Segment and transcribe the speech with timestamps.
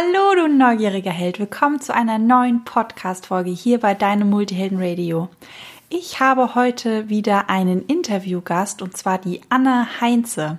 [0.00, 1.40] Hallo, du neugieriger Held.
[1.40, 5.28] Willkommen zu einer neuen Podcast-Folge hier bei deinem Multihelden Radio.
[5.88, 10.58] Ich habe heute wieder einen Interviewgast und zwar die Anne Heinze.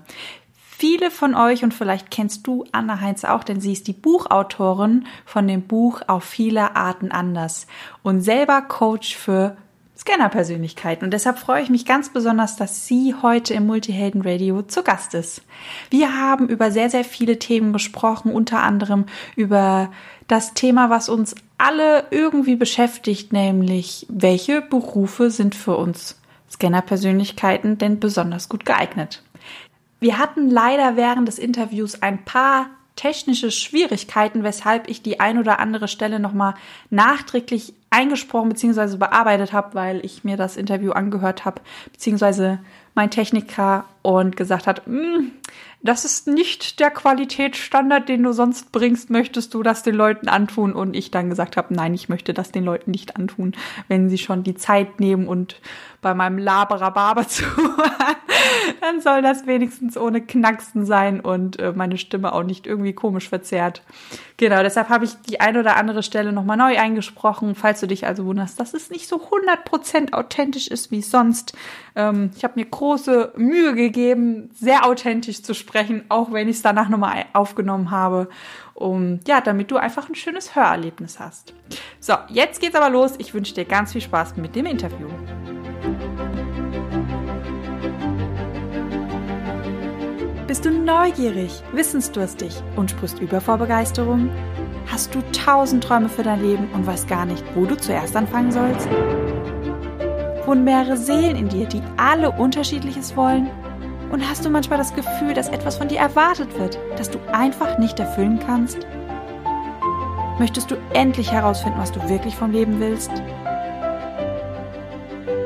[0.58, 5.06] Viele von euch und vielleicht kennst du Anne Heinze auch, denn sie ist die Buchautorin
[5.26, 7.66] von dem Buch Auf viele Arten anders
[8.04, 9.56] und selber Coach für
[10.00, 11.04] Scanner-Persönlichkeiten.
[11.04, 15.14] Und deshalb freue ich mich ganz besonders, dass sie heute im Multihelden Radio zu Gast
[15.14, 15.42] ist.
[15.90, 19.06] Wir haben über sehr, sehr viele Themen gesprochen, unter anderem
[19.36, 19.92] über
[20.28, 26.16] das Thema, was uns alle irgendwie beschäftigt, nämlich welche Berufe sind für uns
[26.50, 29.24] Scanner-Persönlichkeiten denn besonders gut geeignet.
[30.00, 32.68] Wir hatten leider während des Interviews ein paar
[33.00, 36.56] technische Schwierigkeiten, weshalb ich die ein oder andere Stelle nochmal
[36.90, 38.98] nachträglich eingesprochen bzw.
[38.98, 41.62] bearbeitet habe, weil ich mir das Interview angehört habe,
[41.94, 42.60] beziehungsweise
[42.96, 45.32] mein Techniker und gesagt hat, mm,
[45.82, 50.74] das ist nicht der Qualitätsstandard, den du sonst bringst, möchtest du das den Leuten antun?
[50.74, 53.54] Und ich dann gesagt habe, nein, ich möchte das den Leuten nicht antun,
[53.88, 55.62] wenn sie schon die Zeit nehmen und
[56.02, 57.44] bei meinem Laberababer zu
[58.82, 63.30] dann soll das wenigstens ohne Knacksen sein und äh, meine Stimme auch nicht irgendwie komisch
[63.30, 63.84] verzerrt.
[64.38, 68.06] Genau, deshalb habe ich die ein oder andere Stelle nochmal neu eingesprochen, falls du dich
[68.06, 71.54] also wunderst, dass es nicht so 100% authentisch ist wie sonst.
[71.96, 73.89] Ähm, ich habe mir große Mühe gegeben,
[74.54, 78.30] sehr authentisch zu sprechen, auch wenn ich es danach nochmal aufgenommen habe
[78.80, 81.54] um ja, damit du einfach ein schönes Hörerlebnis hast.
[82.00, 83.14] So, jetzt geht's aber los.
[83.18, 85.08] Ich wünsche dir ganz viel Spaß mit dem Interview.
[90.48, 94.32] Bist du neugierig, wissensdurstig und sprichst über vor Begeisterung?
[94.88, 98.52] Hast du tausend Träume für dein Leben und weißt gar nicht, wo du zuerst anfangen
[98.52, 98.88] sollst?
[100.48, 103.52] Wohnen mehrere Seelen in dir, die alle unterschiedliches wollen?
[104.12, 107.78] Und hast du manchmal das Gefühl, dass etwas von dir erwartet wird, das du einfach
[107.78, 108.80] nicht erfüllen kannst?
[110.40, 113.12] Möchtest du endlich herausfinden, was du wirklich vom Leben willst?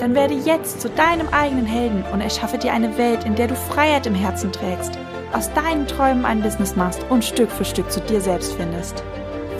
[0.03, 3.55] dann werde jetzt zu deinem eigenen Helden und erschaffe dir eine Welt, in der du
[3.55, 4.99] Freiheit im Herzen trägst,
[5.31, 9.01] aus deinen Träumen ein Business machst und Stück für Stück zu dir selbst findest.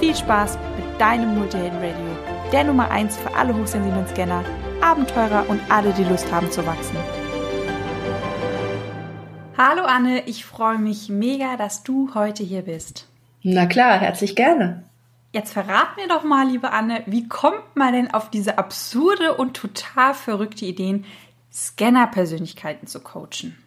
[0.02, 4.44] Viel Spaß mit deinem Multihelden Radio, der Nummer 1 für alle hochsensiblen Scanner,
[4.82, 6.98] Abenteurer und alle, die Lust haben zu wachsen.
[9.66, 13.08] Hallo Anne, ich freue mich mega, dass du heute hier bist.
[13.44, 14.84] Na klar, herzlich gerne.
[15.32, 19.54] Jetzt verrat mir doch mal, liebe Anne, wie kommt man denn auf diese absurde und
[19.54, 21.06] total verrückte Ideen,
[21.54, 23.58] Scanner-Persönlichkeiten zu coachen?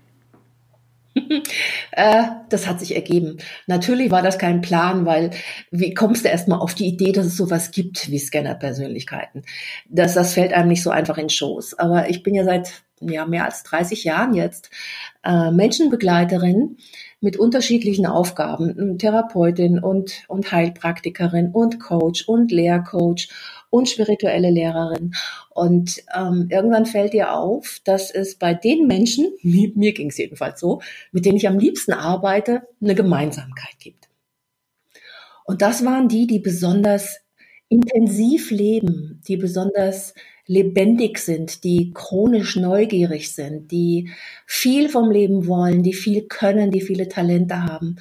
[1.92, 3.38] Äh, das hat sich ergeben.
[3.66, 5.30] Natürlich war das kein Plan, weil
[5.70, 9.44] wie kommst du erstmal auf die Idee, dass es sowas gibt wie Scanner-Persönlichkeiten?
[9.88, 11.78] Das, das fällt einem nicht so einfach in Schoß.
[11.78, 14.70] Aber ich bin ja seit ja, mehr als 30 Jahren jetzt
[15.26, 16.76] äh, Menschenbegleiterin
[17.20, 23.28] mit unterschiedlichen Aufgaben, Therapeutin und, und Heilpraktikerin und Coach und Lehrcoach
[23.70, 25.14] und spirituelle Lehrerin.
[25.50, 30.18] Und ähm, irgendwann fällt dir auf, dass es bei den Menschen, mir, mir ging es
[30.18, 34.08] jedenfalls so, mit denen ich am liebsten arbeite, eine Gemeinsamkeit gibt.
[35.44, 37.20] Und das waren die, die besonders
[37.68, 40.14] intensiv leben, die besonders
[40.46, 44.10] lebendig sind, die chronisch neugierig sind, die
[44.46, 47.96] viel vom Leben wollen, die viel können, die viele Talente haben.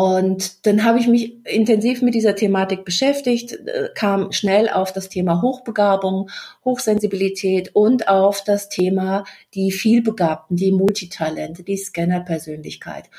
[0.00, 5.08] Und dann habe ich mich intensiv mit dieser Thematik beschäftigt, äh, kam schnell auf das
[5.08, 6.30] Thema Hochbegabung,
[6.64, 9.24] Hochsensibilität und auf das Thema
[9.54, 13.10] die Vielbegabten, die Multitalente, die Scanner-Persönlichkeit.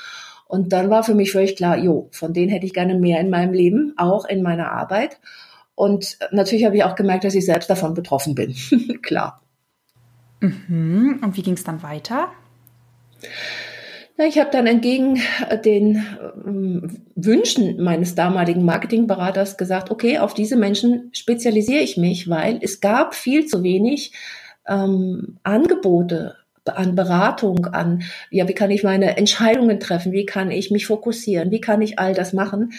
[0.48, 3.30] Und dann war für mich völlig klar, jo, von denen hätte ich gerne mehr in
[3.30, 5.20] meinem Leben, auch in meiner Arbeit.
[5.80, 8.54] Und natürlich habe ich auch gemerkt, dass ich selbst davon betroffen bin.
[9.02, 9.42] Klar.
[10.42, 11.22] Mhm.
[11.24, 12.34] Und wie ging es dann weiter?
[14.18, 15.22] Ich habe dann entgegen
[15.64, 16.06] den
[16.46, 22.82] ähm, Wünschen meines damaligen Marketingberaters gesagt, okay, auf diese Menschen spezialisiere ich mich, weil es
[22.82, 24.12] gab viel zu wenig
[24.68, 26.36] ähm, Angebote
[26.66, 31.52] an Beratung, an, ja, wie kann ich meine Entscheidungen treffen, wie kann ich mich fokussieren,
[31.52, 32.74] wie kann ich all das machen,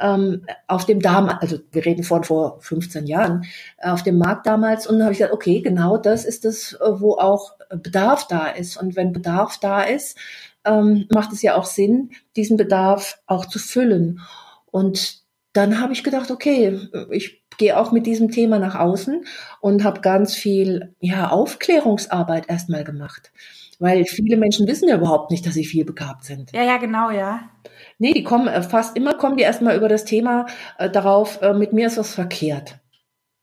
[0.00, 3.44] ähm, auf dem damals, also wir reden von vor 15 Jahren,
[3.78, 4.86] äh, auf dem Markt damals.
[4.86, 8.46] Und dann habe ich gesagt, okay, genau das ist das, äh, wo auch Bedarf da
[8.48, 8.76] ist.
[8.76, 10.16] Und wenn Bedarf da ist,
[10.64, 14.20] ähm, macht es ja auch Sinn, diesen Bedarf auch zu füllen.
[14.66, 16.78] Und dann habe ich gedacht, okay,
[17.10, 19.24] ich gehe auch mit diesem Thema nach außen
[19.60, 23.32] und habe ganz viel ja, Aufklärungsarbeit erstmal gemacht.
[23.78, 26.52] Weil viele Menschen wissen ja überhaupt nicht, dass sie viel begabt sind.
[26.52, 27.50] Ja, ja, genau, ja.
[27.98, 30.46] Nee, die kommen äh, fast immer kommen die erstmal über das Thema
[30.78, 32.78] äh, darauf, äh, mit mir ist was verkehrt.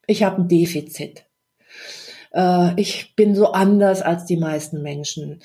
[0.07, 1.25] Ich habe ein Defizit.
[2.33, 5.42] Äh, ich bin so anders als die meisten Menschen.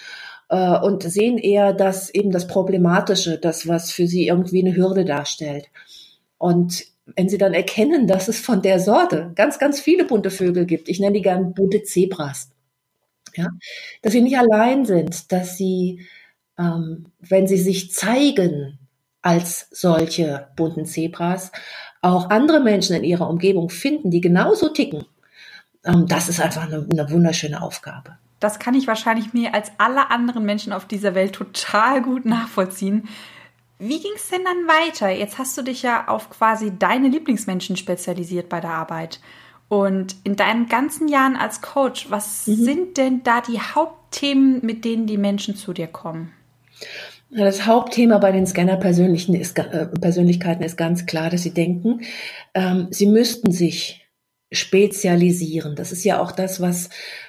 [0.49, 5.05] Äh, und sehen eher das eben das Problematische, das, was für sie irgendwie eine Hürde
[5.05, 5.67] darstellt.
[6.39, 6.85] Und
[7.17, 10.89] wenn sie dann erkennen, dass es von der Sorte ganz, ganz viele bunte Vögel gibt,
[10.89, 12.51] ich nenne die gern bunte Zebras,
[13.35, 13.49] ja,
[14.03, 16.07] dass sie nicht allein sind, dass sie,
[16.59, 18.79] ähm, wenn sie sich zeigen
[19.23, 21.53] als solche bunten Zebras,
[22.01, 25.05] auch andere Menschen in ihrer Umgebung finden, die genauso ticken.
[25.85, 28.19] Ähm, das ist einfach eine, eine wunderschöne Aufgabe.
[28.41, 33.09] Das kann ich wahrscheinlich mir als alle anderen Menschen auf dieser Welt total gut nachvollziehen.
[33.79, 35.11] Wie ging es denn dann weiter?
[35.11, 39.21] Jetzt hast du dich ja auf quasi deine Lieblingsmenschen spezialisiert bei der Arbeit.
[39.69, 42.55] Und in deinen ganzen Jahren als Coach, was mhm.
[42.55, 46.33] sind denn da die Hauptthemen, mit denen die Menschen zu dir kommen?
[47.31, 52.01] Das Hauptthema bei den Scanner-Persönlichkeiten ist, ist ganz klar, dass sie denken,
[52.55, 54.09] ähm, sie müssten sich
[54.51, 55.77] spezialisieren.
[55.77, 56.89] Das ist ja auch das, was,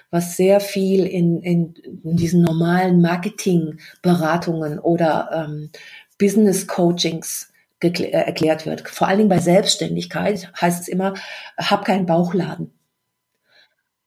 [0.10, 1.74] was sehr viel in, in,
[2.04, 5.70] in diesen normalen Marketingberatungen oder ähm,
[6.20, 7.52] Business Coachings
[7.82, 8.88] äh, erklärt wird.
[8.88, 11.16] Vor allen Dingen bei Selbstständigkeit heißt es immer,
[11.58, 12.72] hab keinen Bauchladen.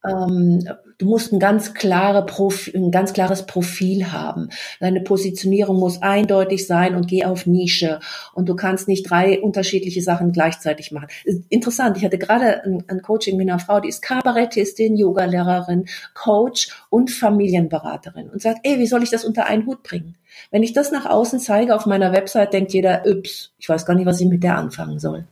[0.05, 0.69] Ähm,
[1.02, 4.50] du musst ein ganz, klare Profil, ein ganz klares Profil haben.
[4.78, 7.99] Deine Positionierung muss eindeutig sein und geh auf Nische.
[8.34, 11.08] Und du kannst nicht drei unterschiedliche Sachen gleichzeitig machen.
[11.49, 16.69] Interessant, ich hatte gerade ein, ein Coaching mit einer Frau, die ist Kabarettistin, Yogalehrerin, Coach
[16.88, 20.14] und Familienberaterin und sagt, ey, wie soll ich das unter einen Hut bringen?
[20.52, 23.94] Wenn ich das nach außen zeige auf meiner Website, denkt jeder, ups, ich weiß gar
[23.94, 25.25] nicht, was ich mit der anfangen soll.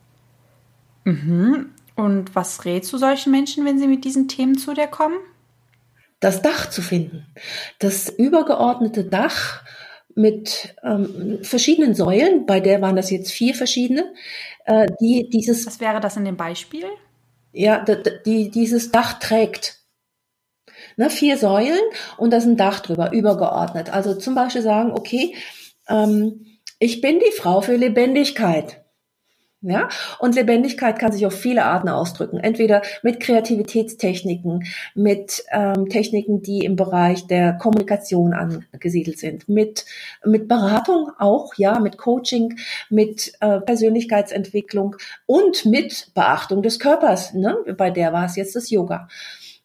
[1.05, 1.69] Mhm.
[1.95, 5.15] Und was rätst du solchen Menschen, wenn sie mit diesen Themen zu dir kommen?
[6.21, 7.25] Das Dach zu finden.
[7.79, 9.63] Das übergeordnete Dach
[10.15, 14.13] mit ähm, verschiedenen Säulen, bei der waren das jetzt vier verschiedene,
[14.65, 15.65] äh, die dieses.
[15.65, 16.85] Was wäre das in dem Beispiel?
[17.53, 19.79] Ja, die, die dieses Dach trägt.
[20.95, 21.81] Ne, vier Säulen
[22.17, 23.91] und da ist ein Dach drüber, übergeordnet.
[23.91, 25.35] Also zum Beispiel sagen, okay,
[25.87, 26.45] ähm,
[26.79, 28.83] ich bin die Frau für Lebendigkeit.
[29.63, 32.39] Ja, und Lebendigkeit kann sich auf viele Arten ausdrücken.
[32.39, 34.63] Entweder mit Kreativitätstechniken,
[34.95, 39.85] mit ähm, Techniken, die im Bereich der Kommunikation angesiedelt sind, mit
[40.25, 42.57] mit Beratung auch, ja, mit Coaching,
[42.89, 44.95] mit äh, Persönlichkeitsentwicklung
[45.27, 47.35] und mit Beachtung des Körpers.
[47.35, 47.55] Ne?
[47.77, 49.09] Bei der war es jetzt das Yoga.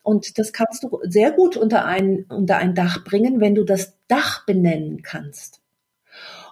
[0.03, 3.95] Und das kannst du sehr gut unter ein unter ein Dach bringen, wenn du das
[4.09, 5.63] Dach benennen kannst.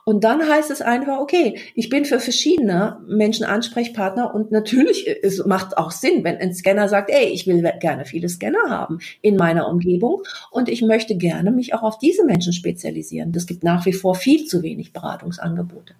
[0.06, 5.44] Und dann heißt es einfach, okay, ich bin für verschiedene Menschen Ansprechpartner und natürlich, es
[5.46, 9.36] macht auch Sinn, wenn ein Scanner sagt, ey, ich will gerne viele Scanner haben in
[9.36, 13.32] meiner Umgebung und ich möchte gerne mich auch auf diese Menschen spezialisieren.
[13.32, 15.94] Das gibt nach wie vor viel zu wenig Beratungsangebote.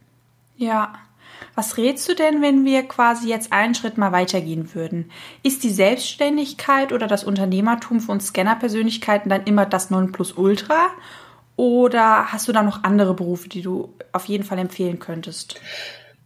[0.57, 0.93] Ja.
[1.55, 5.11] Was rätst du denn, wenn wir quasi jetzt einen Schritt mal weitergehen würden?
[5.43, 10.91] Ist die Selbstständigkeit oder das Unternehmertum uns Scanner-Persönlichkeiten dann immer das Nonplusultra?
[11.57, 15.61] Oder hast du da noch andere Berufe, die du auf jeden Fall empfehlen könntest?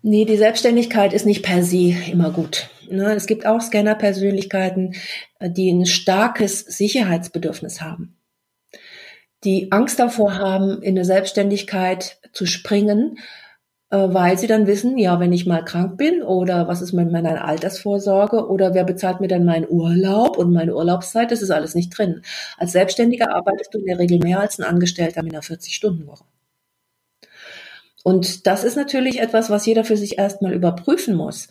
[0.03, 2.71] Nee, die Selbstständigkeit ist nicht per se immer gut.
[2.89, 3.15] Ne?
[3.15, 4.95] Es gibt auch Scanner-Persönlichkeiten,
[5.41, 8.17] die ein starkes Sicherheitsbedürfnis haben,
[9.45, 13.23] die Angst davor haben, in eine Selbstständigkeit zu springen, äh,
[13.97, 17.45] weil sie dann wissen, ja, wenn ich mal krank bin oder was ist mit meiner
[17.45, 21.97] Altersvorsorge oder wer bezahlt mir dann meinen Urlaub und meine Urlaubszeit, das ist alles nicht
[21.97, 22.23] drin.
[22.59, 26.25] Als Selbstständiger arbeitest du in der Regel mehr als ein Angestellter mit einer 40-Stunden-Woche.
[28.05, 31.49] Und das ist natürlich etwas, was jeder für sich erstmal überprüfen muss.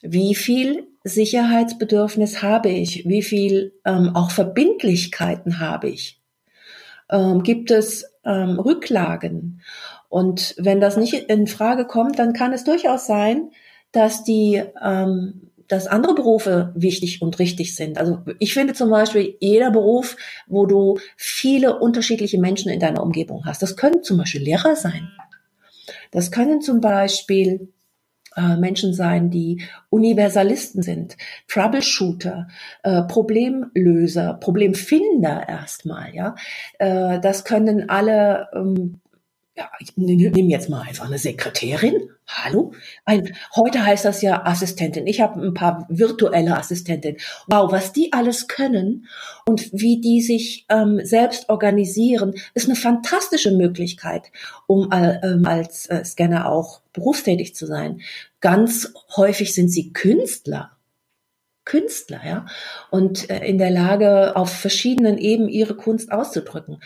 [0.00, 3.04] Wie viel Sicherheitsbedürfnis habe ich?
[3.06, 6.20] Wie viel ähm, auch Verbindlichkeiten habe ich?
[7.10, 9.62] Ähm, gibt es ähm, Rücklagen?
[10.08, 13.50] Und wenn das nicht in Frage kommt, dann kann es durchaus sein,
[13.92, 17.98] dass die ähm, dass andere Berufe wichtig und richtig sind.
[17.98, 23.44] Also ich finde zum Beispiel jeder Beruf, wo du viele unterschiedliche Menschen in deiner Umgebung
[23.44, 23.62] hast.
[23.62, 25.10] Das können zum Beispiel Lehrer sein.
[26.10, 27.68] Das können zum Beispiel
[28.34, 32.48] äh, Menschen sein, die Universalisten sind, Troubleshooter,
[32.82, 36.14] äh, Problemlöser, Problemfinder erstmal.
[36.14, 36.34] Ja,
[36.78, 39.00] äh, das können alle ähm,
[39.58, 42.10] ja, ich nehme jetzt mal einfach eine Sekretärin.
[42.28, 42.72] Hallo?
[43.04, 45.08] Ein, heute heißt das ja Assistentin.
[45.08, 47.18] Ich habe ein paar virtuelle Assistentinnen.
[47.48, 49.08] Wow, was die alles können
[49.46, 54.30] und wie die sich ähm, selbst organisieren, ist eine fantastische Möglichkeit,
[54.68, 58.00] um äh, als äh, Scanner auch berufstätig zu sein.
[58.40, 60.70] Ganz häufig sind sie Künstler.
[61.64, 62.46] Künstler, ja,
[62.90, 66.78] und äh, in der Lage, auf verschiedenen Ebenen ihre Kunst auszudrücken.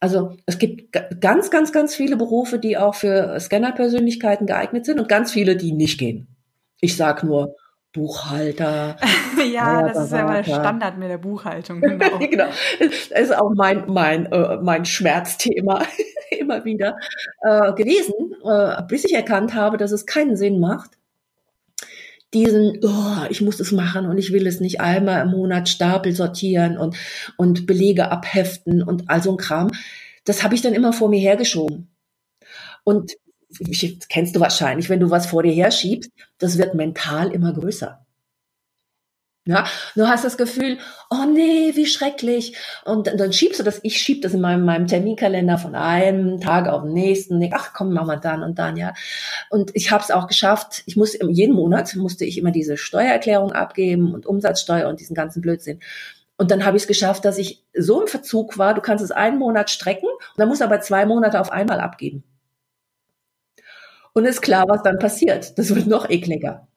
[0.00, 5.08] Also es gibt ganz, ganz, ganz viele Berufe, die auch für Scanner-Persönlichkeiten geeignet sind und
[5.08, 6.36] ganz viele, die nicht gehen.
[6.80, 7.56] Ich sag nur
[7.92, 8.96] Buchhalter.
[9.52, 11.80] ja, das ist ja mal Standard mit der Buchhaltung.
[11.80, 12.18] Genau.
[12.30, 12.46] genau.
[12.78, 15.82] Das ist auch mein, mein, äh, mein Schmerzthema
[16.30, 16.96] immer wieder
[17.42, 20.97] äh, gewesen, äh, bis ich erkannt habe, dass es keinen Sinn macht,
[22.34, 26.14] diesen, oh, ich muss es machen und ich will es nicht einmal im Monat Stapel
[26.14, 26.96] sortieren und,
[27.36, 29.70] und Belege abheften und all so ein Kram,
[30.24, 31.88] das habe ich dann immer vor mir hergeschoben.
[32.84, 33.12] Und
[34.08, 38.04] kennst du wahrscheinlich, wenn du was vor dir herschiebst, das wird mental immer größer.
[39.48, 39.64] Ja,
[39.96, 40.76] du hast das Gefühl,
[41.08, 42.54] oh nee, wie schrecklich.
[42.84, 46.68] Und dann schiebst du das, ich schieb das in meinem, meinem Terminkalender von einem Tag
[46.68, 47.42] auf den nächsten.
[47.54, 48.92] Ach komm, mach mal dann und dann, ja.
[49.48, 50.82] Und ich habe es auch geschafft.
[50.84, 55.40] Ich musste jeden Monat musste ich immer diese Steuererklärung abgeben und Umsatzsteuer und diesen ganzen
[55.40, 55.80] Blödsinn.
[56.36, 59.12] Und dann habe ich es geschafft, dass ich so im Verzug war, du kannst es
[59.12, 62.22] einen Monat strecken und dann musst du aber zwei Monate auf einmal abgeben.
[64.12, 65.58] Und ist klar, was dann passiert.
[65.58, 66.67] Das wird noch ekliger.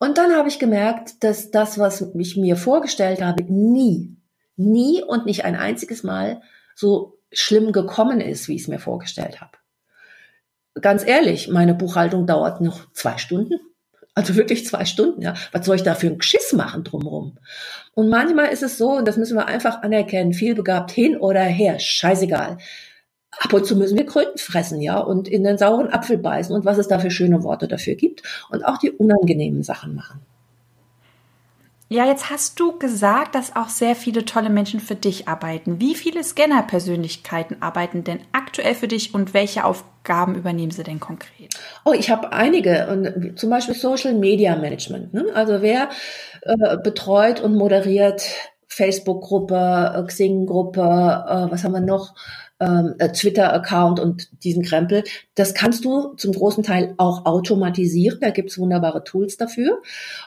[0.00, 4.16] Und dann habe ich gemerkt, dass das, was ich mir vorgestellt habe, nie,
[4.56, 6.40] nie und nicht ein einziges Mal
[6.74, 9.52] so schlimm gekommen ist, wie ich es mir vorgestellt habe.
[10.80, 13.60] Ganz ehrlich, meine Buchhaltung dauert noch zwei Stunden.
[14.14, 15.34] Also wirklich zwei Stunden, ja.
[15.52, 17.36] Was soll ich da für einen Geschiss machen drumherum?
[17.94, 21.42] Und manchmal ist es so, und das müssen wir einfach anerkennen, viel begabt hin oder
[21.42, 22.56] her, scheißegal
[23.40, 26.64] ab und zu müssen wir Kröten fressen, ja, und in den sauren Apfel beißen und
[26.64, 30.20] was es da für schöne Worte dafür gibt und auch die unangenehmen Sachen machen.
[31.92, 35.80] Ja, jetzt hast du gesagt, dass auch sehr viele tolle Menschen für dich arbeiten.
[35.80, 41.52] Wie viele Scanner-Persönlichkeiten arbeiten denn aktuell für dich und welche Aufgaben übernehmen sie denn konkret?
[41.84, 45.14] Oh, ich habe einige, und zum Beispiel Social Media Management.
[45.14, 45.24] Ne?
[45.34, 45.88] Also wer
[46.42, 48.22] äh, betreut und moderiert
[48.68, 52.14] Facebook-Gruppe, Xing-Gruppe, äh, was haben wir noch?
[52.60, 55.04] Ähm, äh, Twitter-Account und diesen Krempel.
[55.34, 58.18] Das kannst du zum großen Teil auch automatisieren.
[58.20, 59.80] Da gibt's wunderbare Tools dafür.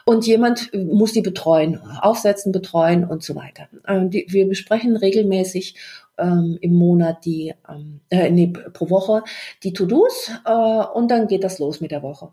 [0.04, 3.68] Und jemand muss die betreuen, aufsetzen, betreuen und so weiter.
[3.86, 5.76] Ähm, die, wir besprechen regelmäßig
[6.18, 9.22] ähm, im Monat die, ähm, äh, nee, pro Woche
[9.62, 10.52] die To-Dos äh,
[10.94, 12.30] und dann geht das los mit der Woche.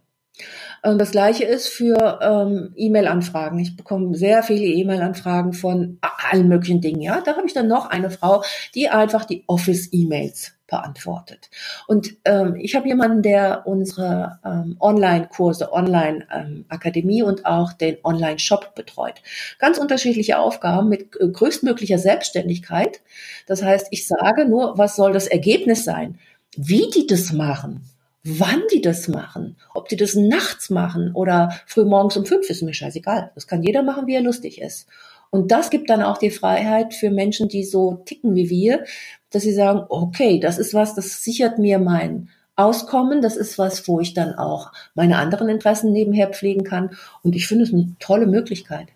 [0.83, 3.59] Und das gleiche ist für ähm, E-Mail-Anfragen.
[3.59, 5.99] Ich bekomme sehr viele E-Mail-Anfragen von
[6.31, 7.01] allen möglichen Dingen.
[7.01, 8.43] Ja, da habe ich dann noch eine Frau,
[8.73, 11.49] die einfach die Office-E-Mails beantwortet.
[11.85, 18.73] Und ähm, ich habe jemanden, der unsere ähm, Online-Kurse, Online-Akademie ähm, und auch den Online-Shop
[18.73, 19.21] betreut.
[19.59, 23.01] Ganz unterschiedliche Aufgaben mit äh, größtmöglicher Selbstständigkeit.
[23.45, 26.17] Das heißt, ich sage nur, was soll das Ergebnis sein?
[26.55, 27.83] Wie die das machen,
[28.23, 32.61] Wann die das machen, ob die das nachts machen oder früh morgens um fünf, ist
[32.61, 33.31] mir scheißegal.
[33.33, 34.87] Das kann jeder machen, wie er lustig ist.
[35.31, 38.83] Und das gibt dann auch die Freiheit für Menschen, die so ticken wie wir,
[39.31, 43.87] dass sie sagen, okay, das ist was, das sichert mir mein Auskommen, das ist was,
[43.87, 46.91] wo ich dann auch meine anderen Interessen nebenher pflegen kann.
[47.23, 48.87] Und ich finde es eine tolle Möglichkeit.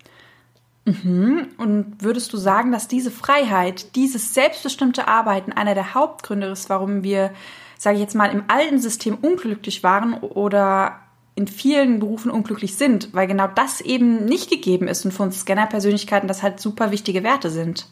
[0.85, 1.47] Mhm.
[1.57, 7.01] Und würdest du sagen, dass diese Freiheit, dieses selbstbestimmte Arbeiten einer der Hauptgründe ist, warum
[7.01, 7.31] wir
[7.77, 10.99] sage ich jetzt mal, im alten System unglücklich waren oder
[11.35, 16.27] in vielen Berufen unglücklich sind, weil genau das eben nicht gegeben ist und uns Scanner-Persönlichkeiten
[16.27, 17.87] das halt super wichtige Werte sind.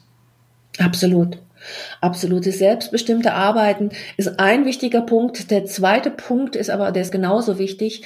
[0.79, 1.37] Absolut.
[2.01, 5.51] Absolutes selbstbestimmte Arbeiten ist ein wichtiger Punkt.
[5.51, 8.03] Der zweite Punkt ist aber, der ist genauso wichtig.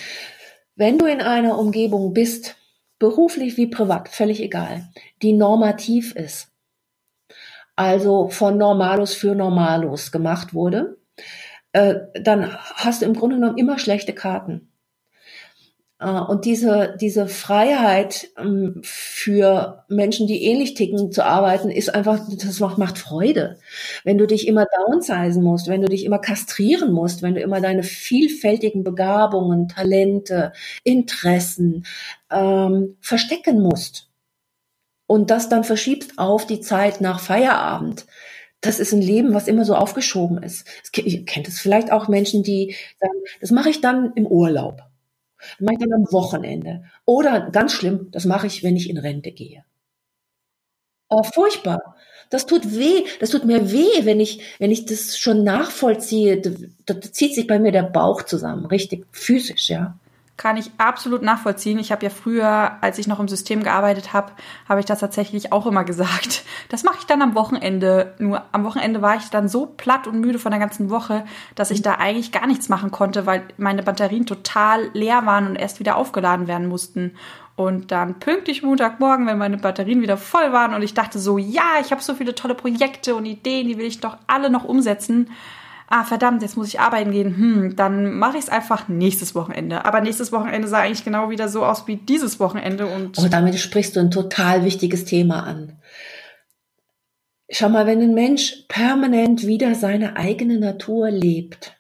[0.76, 2.56] Wenn du in einer Umgebung bist,
[3.00, 4.90] beruflich wie privat, völlig egal,
[5.22, 6.50] die normativ ist,
[7.76, 10.97] also von Normalos für Normalos gemacht wurde,
[11.78, 14.70] äh, dann hast du im Grunde genommen immer schlechte Karten.
[16.00, 22.20] Äh, und diese, diese Freiheit ähm, für Menschen, die ähnlich ticken, zu arbeiten, ist einfach,
[22.44, 23.58] das macht, Freude.
[24.04, 27.62] Wenn du dich immer downsizen musst, wenn du dich immer kastrieren musst, wenn du immer
[27.62, 30.54] deine vielfältigen Begabungen, Talente,
[30.84, 31.86] Interessen
[32.32, 34.10] ähm, verstecken musst
[35.06, 38.08] und das dann verschiebst auf die Zeit nach Feierabend,
[38.62, 40.68] das ist ein Leben, was immer so aufgeschoben ist.
[40.96, 44.82] Ihr kennt es vielleicht auch Menschen, die sagen, das mache ich dann im Urlaub.
[45.38, 46.84] Das mache ich dann am Wochenende.
[47.06, 49.64] Oder ganz schlimm, das mache ich, wenn ich in Rente gehe.
[51.10, 51.96] Oh, furchtbar.
[52.30, 53.06] Das tut weh.
[53.20, 56.42] Das tut mir weh, wenn ich, wenn ich das schon nachvollziehe.
[56.42, 56.52] Da,
[56.86, 58.66] da zieht sich bei mir der Bauch zusammen.
[58.66, 59.98] Richtig physisch, ja
[60.38, 61.80] kann ich absolut nachvollziehen.
[61.80, 64.32] Ich habe ja früher, als ich noch im System gearbeitet habe,
[64.70, 66.44] habe ich das tatsächlich auch immer gesagt.
[66.70, 68.14] Das mache ich dann am Wochenende.
[68.20, 71.26] Nur am Wochenende war ich dann so platt und müde von der ganzen Woche,
[71.56, 75.56] dass ich da eigentlich gar nichts machen konnte, weil meine Batterien total leer waren und
[75.56, 77.16] erst wieder aufgeladen werden mussten.
[77.56, 81.80] Und dann pünktlich Montagmorgen, wenn meine Batterien wieder voll waren und ich dachte so, ja,
[81.82, 85.32] ich habe so viele tolle Projekte und Ideen, die will ich doch alle noch umsetzen
[85.88, 89.86] ah verdammt, jetzt muss ich arbeiten gehen, hm, dann mache ich es einfach nächstes Wochenende.
[89.86, 92.88] Aber nächstes Wochenende sah eigentlich genau wieder so aus wie dieses Wochenende.
[92.88, 95.80] Und, und damit sprichst du ein total wichtiges Thema an.
[97.50, 101.78] Schau mal, wenn ein Mensch permanent wieder seine eigene Natur lebt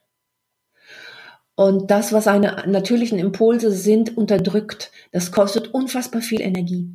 [1.56, 4.92] Und das, was seine natürlichen Impulse sind, unterdrückt.
[5.12, 6.92] Das kostet unfassbar viel Energie.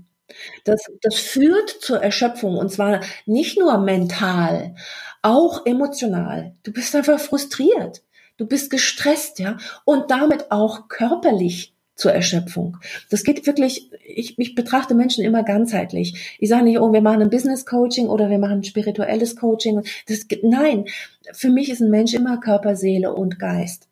[0.64, 4.76] Das, das führt zur Erschöpfung und zwar nicht nur mental,
[5.22, 6.54] auch emotional.
[6.62, 8.02] Du bist einfach frustriert.
[8.36, 12.78] Du bist gestresst, ja, und damit auch körperlich zur Erschöpfung.
[13.10, 16.36] Das geht wirklich, ich, ich betrachte Menschen immer ganzheitlich.
[16.40, 19.82] Ich sage nicht, oh, wir machen ein Business Coaching oder wir machen ein spirituelles Coaching.
[20.08, 20.86] Das, nein,
[21.32, 23.88] für mich ist ein Mensch immer Körper, Seele und Geist.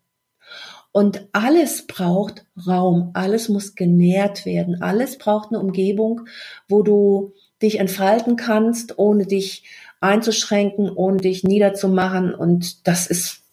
[0.91, 6.27] Und alles braucht Raum, alles muss genährt werden, alles braucht eine Umgebung,
[6.67, 9.63] wo du dich entfalten kannst, ohne dich
[10.01, 12.35] einzuschränken, ohne dich niederzumachen.
[12.35, 13.43] Und das ist,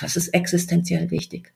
[0.00, 1.52] das ist existenziell wichtig.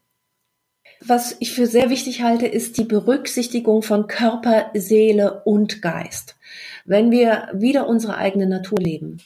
[1.03, 6.37] Was ich für sehr wichtig halte, ist die Berücksichtigung von Körper, Seele und Geist.
[6.85, 9.19] Wenn wir wieder unsere eigene Natur leben,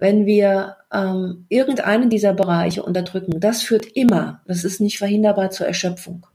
[0.00, 5.68] wenn wir ähm, irgendeinen dieser Bereiche unterdrücken, das führt immer, das ist nicht verhinderbar zur
[5.68, 6.26] Erschöpfung.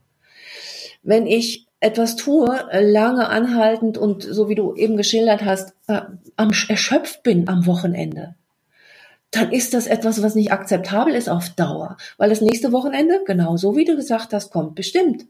[1.02, 6.00] Wenn ich etwas tue, lange anhaltend und so wie du eben geschildert hast, äh,
[6.36, 8.34] am erschöpft bin am Wochenende,
[9.30, 11.96] dann ist das etwas, was nicht akzeptabel ist auf Dauer.
[12.16, 15.26] Weil das nächste Wochenende, genau so wie du gesagt hast, kommt bestimmt.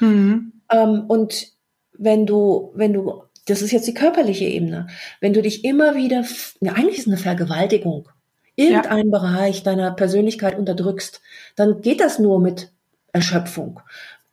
[0.00, 0.52] Mhm.
[0.70, 1.48] Ähm, und
[1.96, 4.88] wenn du, wenn du, das ist jetzt die körperliche Ebene,
[5.20, 6.24] wenn du dich immer wieder,
[6.60, 8.08] ja, eigentlich ist es eine Vergewaltigung,
[8.56, 9.18] irgendeinen ja.
[9.18, 11.20] Bereich deiner Persönlichkeit unterdrückst,
[11.54, 12.72] dann geht das nur mit
[13.12, 13.80] Erschöpfung.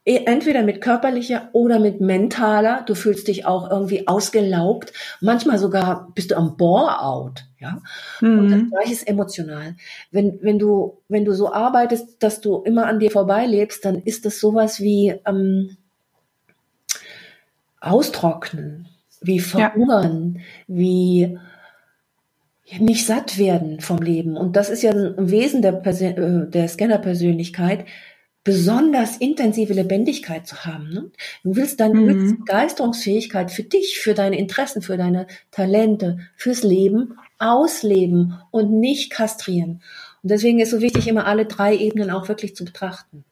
[0.04, 2.84] E, entweder mit körperlicher oder mit mentaler.
[2.88, 4.94] Du fühlst dich auch irgendwie ausgelaugt.
[5.20, 7.46] Manchmal sogar bist du am Bore-out.
[7.60, 7.82] Ja.
[8.20, 8.40] Mhm.
[8.40, 9.76] Und das gleiche ist emotional.
[10.10, 14.26] Wenn, wenn du, wenn du so arbeitest, dass du immer an dir vorbeilebst, dann ist
[14.26, 15.78] das sowas wie, ähm,
[17.82, 18.88] austrocknen,
[19.22, 20.42] wie verhungern, ja.
[20.68, 21.40] wie
[22.80, 24.38] nicht satt werden vom Leben.
[24.38, 27.86] Und das ist ja ein Wesen der, äh, der Scanner-Persönlichkeit,
[28.44, 30.90] besonders intensive Lebendigkeit zu haben.
[30.90, 31.12] Ne?
[31.44, 32.40] Du willst deine mhm.
[32.40, 39.82] Begeisterungsfähigkeit für dich, für deine Interessen, für deine Talente, fürs Leben ausleben und nicht kastrieren.
[40.24, 43.24] Und deswegen ist so wichtig, immer alle drei Ebenen auch wirklich zu betrachten.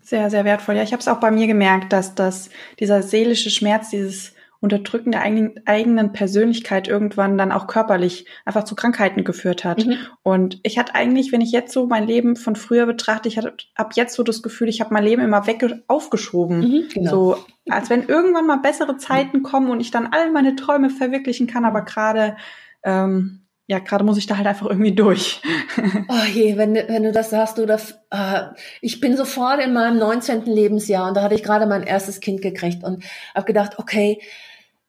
[0.00, 0.76] Sehr, sehr wertvoll.
[0.76, 5.10] Ja, ich habe es auch bei mir gemerkt, dass das dieser seelische Schmerz, dieses Unterdrücken
[5.10, 9.84] der eigenen, eigenen Persönlichkeit irgendwann dann auch körperlich einfach zu Krankheiten geführt hat.
[9.84, 9.96] Mhm.
[10.22, 13.54] Und ich hatte eigentlich, wenn ich jetzt so mein Leben von früher betrachte, ich hatte
[13.74, 16.60] ab jetzt so das Gefühl, ich habe mein Leben immer weg aufgeschoben.
[16.60, 17.10] Mhm, genau.
[17.10, 21.48] So, als wenn irgendwann mal bessere Zeiten kommen und ich dann all meine Träume verwirklichen
[21.48, 22.36] kann, aber gerade
[22.84, 25.40] ähm, ja, gerade muss ich da halt einfach irgendwie durch.
[26.08, 28.42] oh je, wenn, wenn du das sagst, du, das, äh,
[28.80, 30.44] ich bin sofort in meinem 19.
[30.44, 34.20] Lebensjahr und da hatte ich gerade mein erstes Kind gekriegt und habe gedacht, okay,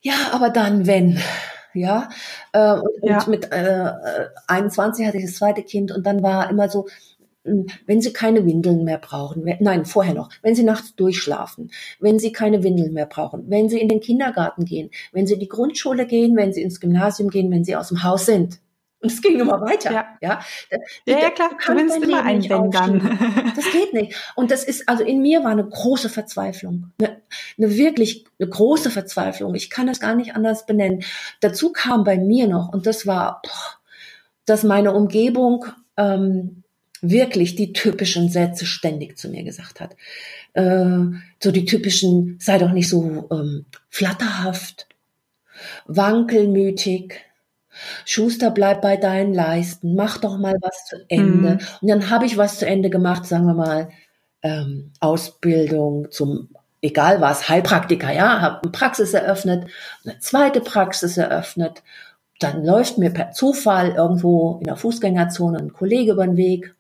[0.04, 1.20] ja, aber dann wenn.
[1.76, 2.10] Ja,
[2.52, 3.18] äh, und, ja.
[3.18, 3.92] und mit äh,
[4.46, 6.86] 21 hatte ich das zweite Kind und dann war immer so,
[7.46, 11.72] hm, wenn Sie keine Windeln mehr brauchen, wenn, nein, vorher noch, wenn Sie nachts durchschlafen,
[12.00, 15.40] wenn Sie keine Windeln mehr brauchen, wenn Sie in den Kindergarten gehen, wenn Sie in
[15.40, 18.60] die Grundschule gehen, wenn Sie ins Gymnasium gehen, wenn Sie aus dem Haus sind.
[19.04, 19.92] Und es ging immer weiter.
[19.92, 20.40] Ja, ja,
[21.06, 21.50] ja, ja klar.
[21.50, 23.20] Du kannst immer ein Wenn dann.
[23.56, 24.16] Das geht nicht.
[24.36, 26.92] Und das ist, also in mir war eine große Verzweiflung.
[26.98, 27.22] Eine,
[27.58, 29.56] eine wirklich eine große Verzweiflung.
[29.56, 31.04] Ich kann das gar nicht anders benennen.
[31.42, 33.42] Dazu kam bei mir noch, und das war,
[34.46, 35.66] dass meine Umgebung
[35.98, 36.64] ähm,
[37.02, 39.98] wirklich die typischen Sätze ständig zu mir gesagt hat.
[40.54, 40.98] Äh,
[41.42, 44.88] so die typischen, sei doch nicht so ähm, flatterhaft,
[45.88, 47.16] wankelmütig,
[48.06, 51.56] Schuster, bleib bei deinen Leisten, mach doch mal was zu Ende.
[51.56, 51.60] Mhm.
[51.82, 53.90] Und dann habe ich was zu Ende gemacht, sagen wir mal,
[54.42, 56.50] ähm, Ausbildung zum,
[56.82, 59.68] egal was, Heilpraktiker, ja, habe eine Praxis eröffnet,
[60.06, 61.82] eine zweite Praxis eröffnet.
[62.40, 66.76] Dann läuft mir per Zufall irgendwo in der Fußgängerzone ein Kollege über den Weg.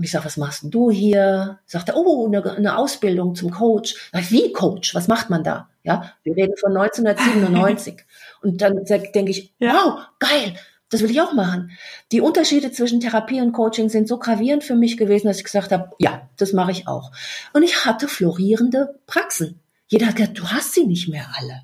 [0.00, 1.58] Und ich sage, was machst du hier?
[1.66, 4.08] Sagt er, oh, eine, eine Ausbildung zum Coach.
[4.12, 4.94] Sag ich, wie Coach?
[4.94, 5.68] Was macht man da?
[5.82, 8.06] Ja, wir reden von 1997.
[8.40, 9.74] Und dann denke ich, ja.
[9.74, 10.54] wow, geil,
[10.88, 11.72] das will ich auch machen.
[12.12, 15.70] Die Unterschiede zwischen Therapie und Coaching sind so gravierend für mich gewesen, dass ich gesagt
[15.70, 17.12] habe, ja, das mache ich auch.
[17.52, 19.60] Und ich hatte florierende Praxen.
[19.88, 21.60] Jeder hat gesagt, du hast sie nicht mehr alle.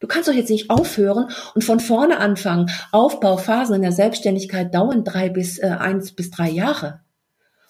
[0.00, 2.68] Du kannst doch jetzt nicht aufhören und von vorne anfangen.
[2.90, 6.98] Aufbauphasen in der Selbstständigkeit dauern drei bis äh, eins bis drei Jahre.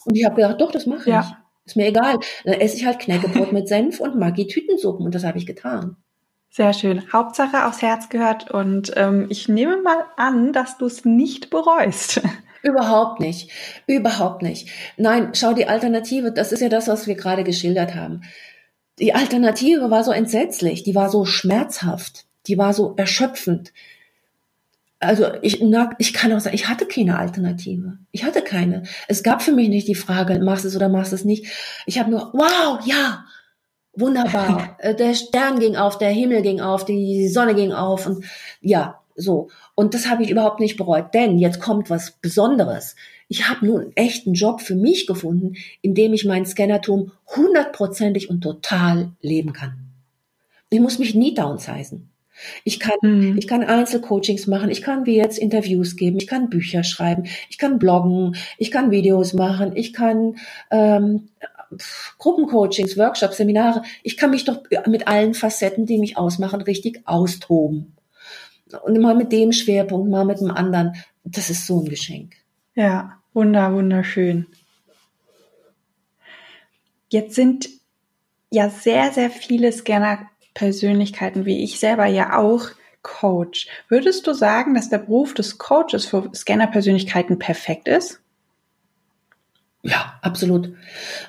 [0.06, 1.20] Und ich habe gedacht, doch, das mache ja.
[1.20, 1.46] ich.
[1.66, 2.18] Ist mir egal.
[2.44, 5.96] Dann esse ich halt Knäckebrot mit Senf und Maggi-Tütensuppen und das habe ich getan.
[6.48, 7.12] Sehr schön.
[7.12, 12.22] Hauptsache aufs Herz gehört und ähm, ich nehme mal an, dass du es nicht bereust.
[12.62, 13.50] Überhaupt nicht.
[13.86, 14.68] Überhaupt nicht.
[14.96, 18.22] Nein, schau die Alternative, das ist ja das, was wir gerade geschildert haben.
[18.98, 23.72] Die Alternative war so entsetzlich, die war so schmerzhaft, die war so erschöpfend.
[24.98, 27.98] Also ich, na, ich kann auch sagen, ich hatte keine Alternative.
[28.12, 28.84] Ich hatte keine.
[29.08, 31.46] Es gab für mich nicht die Frage, machst du es oder machst du es nicht.
[31.84, 33.24] Ich habe nur, wow, ja,
[33.94, 34.76] wunderbar.
[34.78, 38.24] Äh, der Stern ging auf, der Himmel ging auf, die Sonne ging auf und
[38.60, 39.48] ja, so.
[39.74, 42.96] Und das habe ich überhaupt nicht bereut, denn jetzt kommt was Besonderes.
[43.28, 48.30] Ich habe nun einen echten Job für mich gefunden, in dem ich mein Scannertum hundertprozentig
[48.30, 49.86] und total leben kann.
[50.70, 52.10] Ich muss mich nie downsizen.
[52.64, 53.38] Ich kann, mhm.
[53.38, 57.58] ich kann Einzelcoachings machen, ich kann wie jetzt Interviews geben, ich kann Bücher schreiben, ich
[57.58, 60.36] kann bloggen, ich kann Videos machen, ich kann
[60.70, 61.28] ähm,
[62.18, 63.82] Gruppencoachings, Workshops, Seminare.
[64.02, 67.96] Ich kann mich doch mit allen Facetten, die mich ausmachen, richtig austoben.
[68.84, 70.94] Und mal mit dem Schwerpunkt, mal mit dem anderen.
[71.24, 72.34] Das ist so ein Geschenk.
[72.74, 74.46] Ja, wunder, wunderschön.
[77.08, 77.68] Jetzt sind
[78.50, 82.70] ja sehr, sehr viele Scanner Persönlichkeiten wie ich selber ja auch
[83.02, 83.68] Coach.
[83.88, 88.22] Würdest du sagen, dass der Beruf des Coaches für Scanner-Persönlichkeiten perfekt ist?
[89.88, 90.72] Ja, absolut,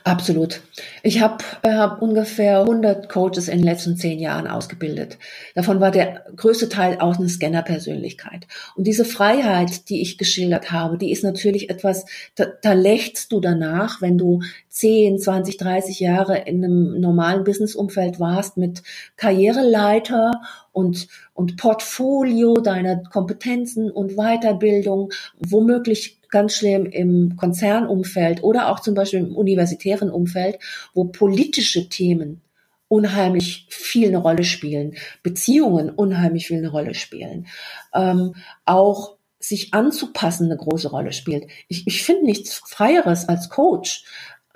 [0.04, 0.62] absolut.
[1.04, 5.20] Ich habe äh, hab ungefähr 100 Coaches in den letzten zehn Jahren ausgebildet.
[5.54, 8.48] Davon war der größte Teil auch eine Scanner-Persönlichkeit.
[8.76, 13.40] Und diese Freiheit, die ich geschildert habe, die ist natürlich etwas, da, da lächst du
[13.40, 18.82] danach, wenn du 10, 20, 30 Jahre in einem normalen Businessumfeld warst mit
[19.18, 20.42] Karriereleiter
[20.78, 28.94] und, und Portfolio deiner Kompetenzen und Weiterbildung, womöglich ganz schlimm im Konzernumfeld oder auch zum
[28.94, 30.60] Beispiel im universitären Umfeld,
[30.94, 32.42] wo politische Themen
[32.90, 37.48] unheimlich viel eine Rolle spielen, Beziehungen unheimlich viel eine Rolle spielen,
[37.96, 38.36] ähm,
[38.66, 41.48] auch sich anzupassen eine große Rolle spielt.
[41.70, 44.06] Ich, ich finde nichts Freieres als Coach.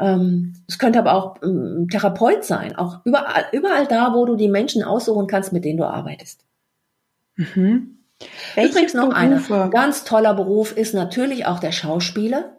[0.02, 4.50] Ähm, es könnte aber auch ähm, Therapeut sein, auch überall, überall da, wo du die
[4.50, 6.44] Menschen aussuchen kannst, mit denen du arbeitest.
[7.36, 8.00] Mhm.
[8.56, 12.58] Übrigens noch einer ganz toller Beruf ist natürlich auch der Schauspieler,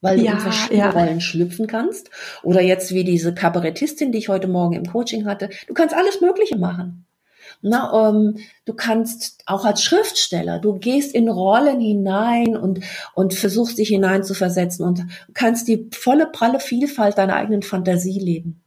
[0.00, 0.90] weil du ja, in verschiedene ja.
[0.90, 2.10] Rollen schlüpfen kannst.
[2.42, 5.50] Oder jetzt wie diese Kabarettistin, die ich heute Morgen im Coaching hatte.
[5.66, 7.04] Du kannst alles Mögliche machen.
[7.62, 12.80] Na, ähm, du kannst auch als Schriftsteller, du gehst in Rollen hinein und,
[13.14, 18.60] und versuchst dich hineinzuversetzen und kannst die volle pralle Vielfalt deiner eigenen Fantasie leben.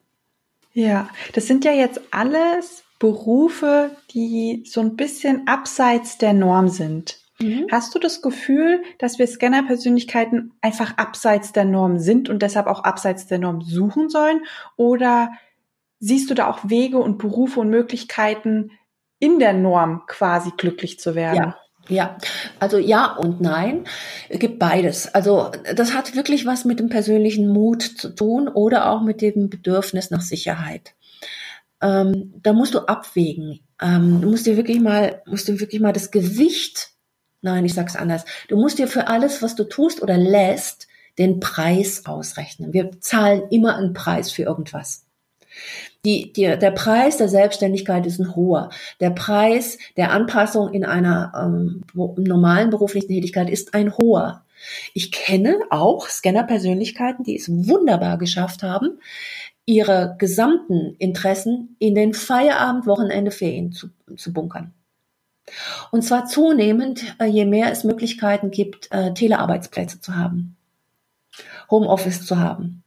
[0.73, 7.17] Ja, das sind ja jetzt alles Berufe, die so ein bisschen abseits der Norm sind.
[7.39, 7.67] Mhm.
[7.69, 12.83] Hast du das Gefühl, dass wir Scanner-Persönlichkeiten einfach abseits der Norm sind und deshalb auch
[12.83, 14.41] abseits der Norm suchen sollen?
[14.77, 15.31] Oder
[15.99, 18.71] siehst du da auch Wege und Berufe und Möglichkeiten,
[19.19, 21.37] in der Norm quasi glücklich zu werden?
[21.37, 21.57] Ja.
[21.87, 22.17] Ja,
[22.59, 23.83] also ja und nein.
[24.27, 25.13] Es gibt beides.
[25.13, 29.51] Also das hat wirklich was mit dem persönlichen Mut zu tun oder auch mit dem
[29.51, 30.95] Bedürfnis nach Sicherheit
[31.81, 33.59] ähm, da musst du abwägen.
[33.81, 36.91] Ähm, du musst dir wirklich mal, musst du wirklich mal das Gewicht,
[37.41, 41.39] nein, ich sag's anders, du musst dir für alles, was du tust oder lässt, den
[41.39, 42.73] Preis ausrechnen.
[42.73, 45.05] Wir zahlen immer einen Preis für irgendwas.
[46.05, 48.69] Die, die, der Preis der Selbstständigkeit ist ein hoher.
[48.99, 54.45] Der Preis der Anpassung in einer ähm, normalen beruflichen Tätigkeit ist ein hoher.
[54.93, 58.99] Ich kenne auch Scanner-Persönlichkeiten, die es wunderbar geschafft haben,
[59.65, 64.73] ihre gesamten Interessen in den Feierabend, Wochenende, Ferien zu, zu bunkern.
[65.91, 70.55] Und zwar zunehmend, äh, je mehr es Möglichkeiten gibt, äh, Telearbeitsplätze zu haben,
[71.69, 72.83] Homeoffice zu haben.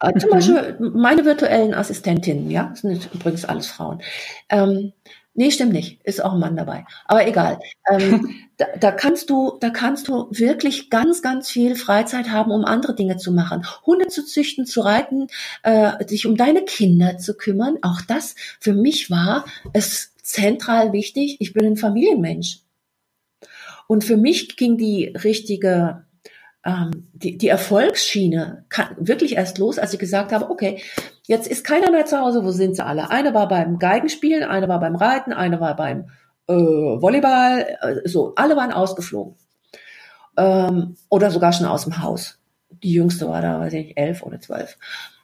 [0.00, 0.34] Äh, zum mhm.
[0.34, 4.00] Beispiel meine virtuellen Assistentinnen, ja, das sind übrigens alles Frauen.
[4.48, 4.92] Ähm,
[5.32, 6.04] Nee, stimmt nicht.
[6.04, 6.84] Ist auch ein Mann dabei.
[7.06, 7.60] Aber egal.
[7.88, 12.64] Ähm, da, da kannst du, da kannst du wirklich ganz, ganz viel Freizeit haben, um
[12.64, 13.64] andere Dinge zu machen.
[13.86, 15.28] Hunde zu züchten, zu reiten,
[15.62, 17.78] äh, sich um deine Kinder zu kümmern.
[17.82, 21.36] Auch das für mich war es zentral wichtig.
[21.38, 22.58] Ich bin ein Familienmensch.
[23.86, 26.04] Und für mich ging die richtige
[26.64, 30.82] ähm, die, die Erfolgsschiene kann wirklich erst los, als ich gesagt habe, okay,
[31.26, 33.10] jetzt ist keiner mehr zu Hause, wo sind sie alle?
[33.10, 36.10] Eine war beim Geigenspielen, eine war beim Reiten, eine war beim
[36.48, 39.36] äh, Volleyball, äh, so, alle waren ausgeflogen.
[40.36, 42.38] Ähm, oder sogar schon aus dem Haus.
[42.82, 44.76] Die jüngste war da, weiß ich nicht, elf oder zwölf.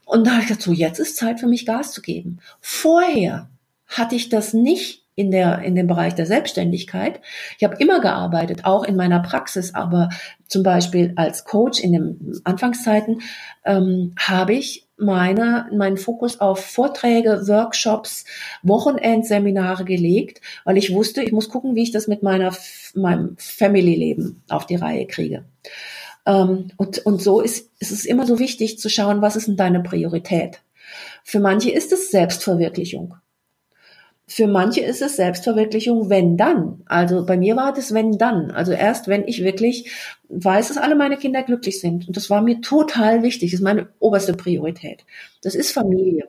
[0.05, 2.38] Und da habe ich gesagt, so, jetzt ist Zeit für mich Gas zu geben.
[2.61, 3.51] Vorher
[3.87, 7.21] hatte ich das nicht in der in dem Bereich der Selbstständigkeit.
[7.59, 10.11] Ich habe immer gearbeitet, auch in meiner Praxis, aber
[10.47, 13.23] zum Beispiel als Coach in den Anfangszeiten
[13.65, 18.27] ähm, habe ich meine meinen Fokus auf Vorträge, Workshops,
[18.63, 22.55] Wochenendseminare gelegt, weil ich wusste, ich muss gucken, wie ich das mit meiner
[22.95, 25.47] meinem Family-Leben auf die Reihe kriege.
[26.27, 29.57] Ähm, und und so ist, ist es immer so wichtig zu schauen, was ist denn
[29.57, 30.61] deine Priorität.
[31.25, 33.15] Für manche ist es Selbstverwirklichung
[34.29, 36.83] Für manche ist es Selbstverwirklichung, wenn dann.
[36.87, 38.51] Also bei mir war das wenn dann.
[38.51, 39.91] Also erst wenn ich wirklich
[40.29, 42.09] weiß, dass alle meine Kinder glücklich sind.
[42.09, 43.53] Und das war mir total wichtig.
[43.53, 45.05] Das ist meine oberste Priorität.
[45.43, 46.29] Das ist Familie.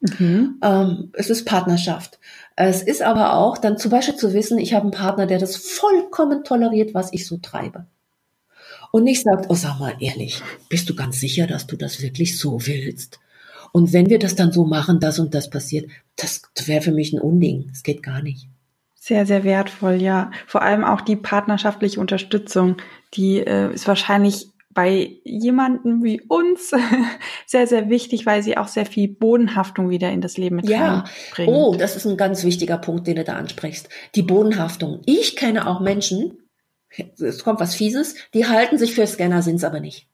[0.00, 0.58] Mhm.
[0.62, 2.18] Ähm, es ist Partnerschaft.
[2.56, 5.56] Es ist aber auch dann zum Beispiel zu wissen, ich habe einen Partner, der das
[5.56, 7.86] vollkommen toleriert, was ich so treibe.
[8.90, 12.38] Und nicht sagt, oh sag mal ehrlich, bist du ganz sicher, dass du das wirklich
[12.38, 13.20] so willst?
[13.72, 17.12] Und wenn wir das dann so machen, das und das passiert, das wäre für mich
[17.12, 17.66] ein Unding.
[17.70, 18.48] Das geht gar nicht.
[18.94, 20.30] Sehr, sehr wertvoll, ja.
[20.46, 22.76] Vor allem auch die partnerschaftliche Unterstützung,
[23.14, 26.72] die äh, ist wahrscheinlich bei jemanden wie uns
[27.46, 31.00] sehr, sehr wichtig, weil sie auch sehr viel Bodenhaftung wieder in das Leben mit ja.
[31.00, 31.48] reinbringt.
[31.48, 33.88] Oh, das ist ein ganz wichtiger Punkt, den du da ansprichst.
[34.14, 35.00] Die Bodenhaftung.
[35.06, 36.38] Ich kenne auch Menschen,
[37.18, 40.06] es kommt was Fieses, die halten sich für Scanner, sind es aber nicht.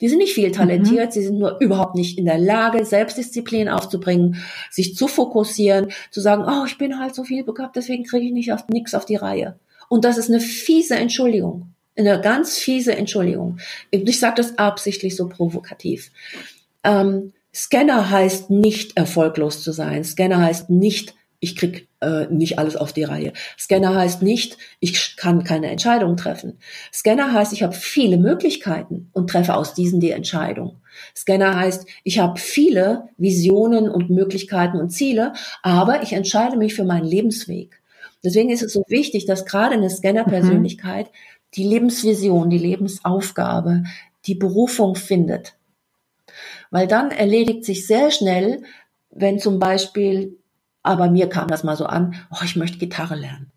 [0.00, 1.12] Die sind nicht viel talentiert, mhm.
[1.12, 4.36] sie sind nur überhaupt nicht in der Lage, Selbstdisziplin aufzubringen,
[4.70, 8.32] sich zu fokussieren, zu sagen, oh, ich bin halt so viel begabt, deswegen kriege ich
[8.32, 9.58] nicht auf, nix auf die Reihe.
[9.88, 11.74] Und das ist eine fiese Entschuldigung.
[11.96, 13.58] Eine ganz fiese Entschuldigung.
[13.90, 16.10] Ich sage das absichtlich so provokativ.
[16.82, 20.02] Ähm, Scanner heißt nicht erfolglos zu sein.
[20.02, 23.32] Scanner heißt nicht ich krieg äh, nicht alles auf die Reihe.
[23.58, 26.58] Scanner heißt nicht, ich kann keine Entscheidung treffen.
[26.92, 30.80] Scanner heißt, ich habe viele Möglichkeiten und treffe aus diesen die Entscheidung.
[31.16, 36.84] Scanner heißt, ich habe viele Visionen und Möglichkeiten und Ziele, aber ich entscheide mich für
[36.84, 37.80] meinen Lebensweg.
[38.22, 41.12] Deswegen ist es so wichtig, dass gerade eine Scanner-Persönlichkeit mhm.
[41.56, 43.84] die Lebensvision, die Lebensaufgabe,
[44.26, 45.56] die Berufung findet.
[46.70, 48.62] Weil dann erledigt sich sehr schnell,
[49.10, 50.38] wenn zum Beispiel
[50.84, 53.50] aber mir kam das mal so an, oh, ich möchte Gitarre lernen.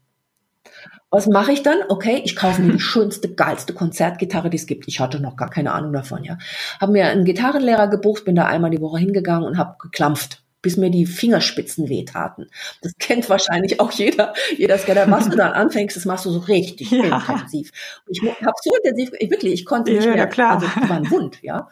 [1.10, 1.80] Was mache ich dann?
[1.88, 4.88] Okay, ich kaufe mir die schönste, geilste Konzertgitarre, die es gibt.
[4.88, 6.38] Ich hatte noch gar keine Ahnung davon, ja.
[6.82, 10.76] Habe mir einen Gitarrenlehrer gebucht, bin da einmal die Woche hingegangen und habe geklampft, bis
[10.76, 12.48] mir die Fingerspitzen wehtaten.
[12.82, 15.10] Das kennt wahrscheinlich auch jeder, jeder Scanner.
[15.10, 17.20] Was du dann anfängst, das machst du so richtig ja.
[17.20, 17.72] intensiv.
[18.08, 20.18] Ich habe so intensiv, wirklich, ich konnte nicht ja, mehr.
[20.18, 20.56] Ja, klar.
[20.56, 21.70] Also, die waren wund, ja.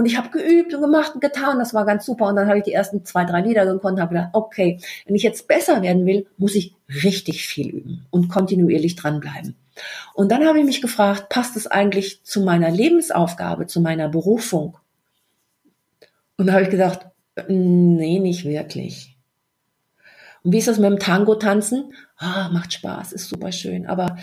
[0.00, 2.28] Und ich habe geübt und gemacht und getan, das war ganz super.
[2.28, 5.14] Und dann habe ich die ersten zwei, drei Lieder gekonnt und habe gedacht, okay, wenn
[5.14, 9.56] ich jetzt besser werden will, muss ich richtig viel üben und kontinuierlich dranbleiben.
[10.14, 14.78] Und dann habe ich mich gefragt, passt es eigentlich zu meiner Lebensaufgabe, zu meiner Berufung?
[16.38, 17.00] Und da habe ich gedacht,
[17.48, 19.18] nee, nicht wirklich.
[20.42, 21.92] Und wie ist das mit dem Tango tanzen?
[22.16, 23.86] Ah, macht Spaß, ist super schön.
[23.86, 24.16] Aber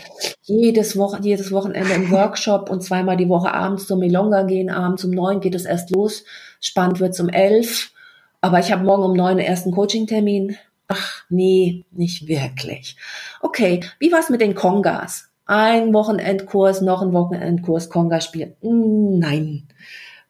[0.48, 5.04] jedes, Woche, jedes Wochenende im Workshop und zweimal die Woche abends zum Milonga gehen, abends
[5.04, 6.24] um neun geht es erst los.
[6.62, 7.92] Spannend wird's um elf.
[8.40, 10.58] Aber ich habe morgen um neun den ersten Coaching-Termin.
[10.88, 12.96] Ach, nee, nicht wirklich.
[13.42, 15.30] Okay, wie war's mit den Kongas?
[15.46, 18.56] Ein Wochenendkurs, noch ein Wochenendkurs, Konga spielen.
[18.62, 19.68] Hm, nein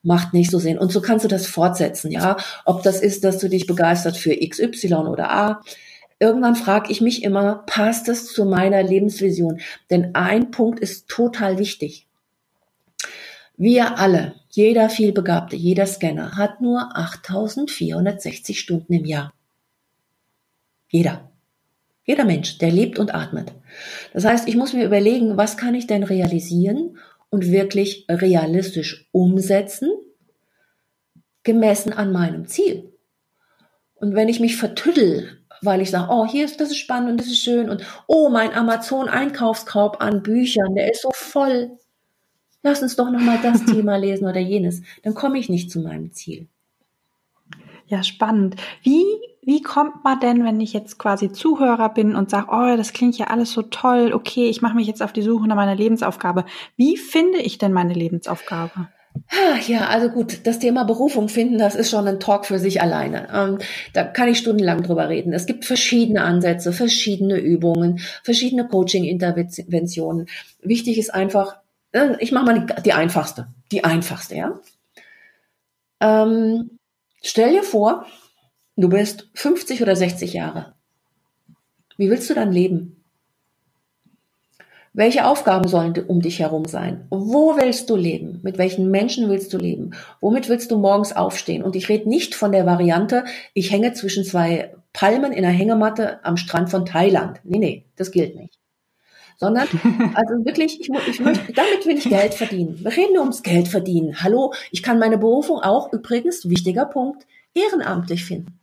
[0.03, 0.77] macht nicht so Sinn.
[0.77, 2.37] Und so kannst du das fortsetzen, ja.
[2.63, 5.61] Ob das ist, dass du dich begeistert für XY oder A.
[6.19, 9.61] Irgendwann frage ich mich immer, passt es zu meiner Lebensvision?
[9.89, 12.07] Denn ein Punkt ist total wichtig.
[13.55, 19.33] Wir alle, jeder vielbegabte, jeder Scanner hat nur 8460 Stunden im Jahr.
[20.89, 21.31] Jeder.
[22.05, 23.51] Jeder Mensch, der lebt und atmet.
[24.13, 26.97] Das heißt, ich muss mir überlegen, was kann ich denn realisieren
[27.29, 29.89] und wirklich realistisch umsetzen,
[31.43, 32.93] gemessen an meinem Ziel.
[33.95, 37.19] Und wenn ich mich vertüddel, weil ich sage, oh, hier ist das ist spannend und
[37.19, 41.71] das ist schön und oh, mein Amazon Einkaufskorb an Büchern, der ist so voll.
[42.63, 45.79] Lass uns doch noch mal das Thema lesen oder jenes, dann komme ich nicht zu
[45.79, 46.47] meinem Ziel.
[47.87, 48.57] Ja, spannend.
[48.83, 49.05] Wie
[49.47, 53.17] wie kommt man denn, wenn ich jetzt quasi Zuhörer bin und sage, oh, das klingt
[53.17, 56.43] ja alles so toll, okay, ich mache mich jetzt auf die Suche nach meiner Lebensaufgabe.
[56.75, 58.89] Wie finde ich denn meine Lebensaufgabe?
[59.67, 63.27] Ja, also gut, das Thema Berufung finden, das ist schon ein Talk für sich alleine.
[63.33, 63.59] Ähm,
[63.93, 65.33] da kann ich stundenlang drüber reden.
[65.33, 70.27] Es gibt verschiedene Ansätze, verschiedene Übungen, verschiedene Coaching-Interventionen.
[70.61, 71.57] Wichtig ist einfach,
[71.91, 74.59] äh, ich mache mal die, die, einfachste, die einfachste, ja.
[75.99, 76.79] Ähm,
[77.21, 78.05] stell dir vor,
[78.79, 80.75] Du bist 50 oder 60 Jahre.
[81.97, 82.96] Wie willst du dann leben?
[84.97, 87.05] Welche Aufgaben sollen um dich herum sein?
[87.11, 88.39] Wo willst du leben?
[88.41, 89.91] Mit welchen Menschen willst du leben?
[90.21, 91.61] Womit willst du morgens aufstehen?
[91.61, 96.25] Und ich rede nicht von der Variante, ich hänge zwischen zwei Palmen in einer Hängematte
[96.25, 97.39] am Strand von Thailand.
[97.43, 98.57] Nee, nee, das gilt nicht.
[99.37, 99.67] Sondern,
[100.15, 102.79] also wirklich, ich, ich möchte, damit will ich Geld verdienen.
[102.81, 104.23] Wir reden nur ums Geld verdienen.
[104.23, 108.56] Hallo, ich kann meine Berufung auch, übrigens, wichtiger Punkt, ehrenamtlich finden.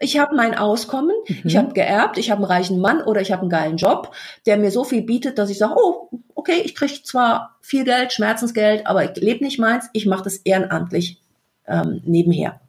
[0.00, 1.40] Ich habe mein Auskommen, mhm.
[1.44, 4.14] ich habe geerbt, ich habe einen reichen Mann oder ich habe einen geilen Job,
[4.46, 8.12] der mir so viel bietet, dass ich sage, oh, okay, ich kriege zwar viel Geld,
[8.12, 11.20] Schmerzensgeld, aber ich lebe nicht meins, ich mache das ehrenamtlich
[11.66, 12.60] ähm, nebenher.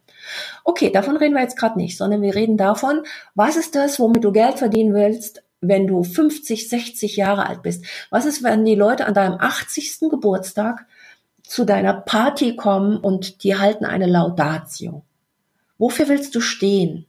[0.64, 3.02] Okay, davon reden wir jetzt gerade nicht, sondern wir reden davon,
[3.34, 7.84] was ist das, womit du Geld verdienen willst, wenn du 50, 60 Jahre alt bist?
[8.10, 10.10] Was ist, wenn die Leute an deinem 80.
[10.10, 10.86] Geburtstag
[11.42, 15.02] zu deiner Party kommen und die halten eine Laudatio?
[15.78, 17.06] Wofür willst du stehen?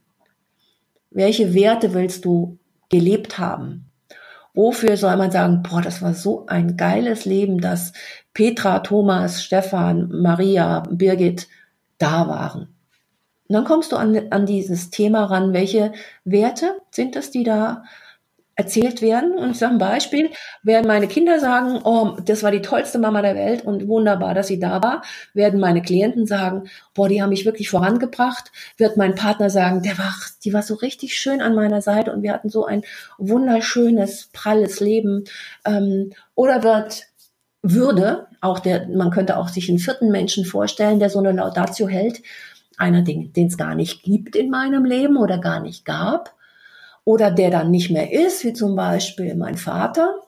[1.14, 3.86] Welche Werte willst du gelebt haben?
[4.54, 7.92] Wofür soll man sagen, boah, das war so ein geiles Leben, dass
[8.34, 11.48] Petra, Thomas, Stefan, Maria, Birgit
[11.98, 12.74] da waren.
[13.48, 15.92] Und dann kommst du an, an dieses Thema ran, welche
[16.24, 17.84] Werte sind es, die da
[18.62, 19.34] erzählt werden.
[19.34, 20.30] Und ich sage ein Beispiel,
[20.62, 24.46] werden meine Kinder sagen, oh, das war die tollste Mama der Welt und wunderbar, dass
[24.46, 25.02] sie da war,
[25.34, 29.98] werden meine Klienten sagen, boah, die haben mich wirklich vorangebracht, wird mein Partner sagen, der
[29.98, 32.82] war, die war so richtig schön an meiner Seite und wir hatten so ein
[33.18, 35.24] wunderschönes, pralles Leben.
[35.66, 37.06] Ähm, oder wird
[37.64, 41.86] würde, auch der, man könnte auch sich einen vierten Menschen vorstellen, der so eine Laudatio
[41.86, 42.20] hält,
[42.76, 46.34] einer, den es gar nicht gibt in meinem Leben oder gar nicht gab
[47.04, 50.20] oder der dann nicht mehr ist, wie zum Beispiel mein Vater,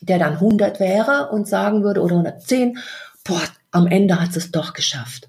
[0.00, 2.78] der dann 100 wäre und sagen würde, oder 110,
[3.24, 5.28] boah, am Ende hat es doch geschafft.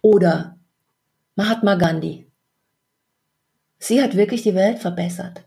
[0.00, 0.56] Oder
[1.36, 2.26] Mahatma Gandhi.
[3.78, 5.44] Sie hat wirklich die Welt verbessert.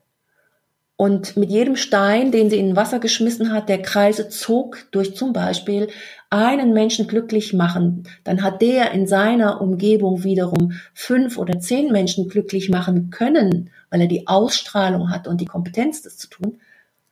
[0.95, 5.33] Und mit jedem Stein, den sie in Wasser geschmissen hat, der Kreise zog durch zum
[5.33, 5.87] Beispiel
[6.29, 12.29] einen Menschen glücklich machen, dann hat der in seiner Umgebung wiederum fünf oder zehn Menschen
[12.29, 16.59] glücklich machen können, weil er die Ausstrahlung hat und die Kompetenz, das zu tun,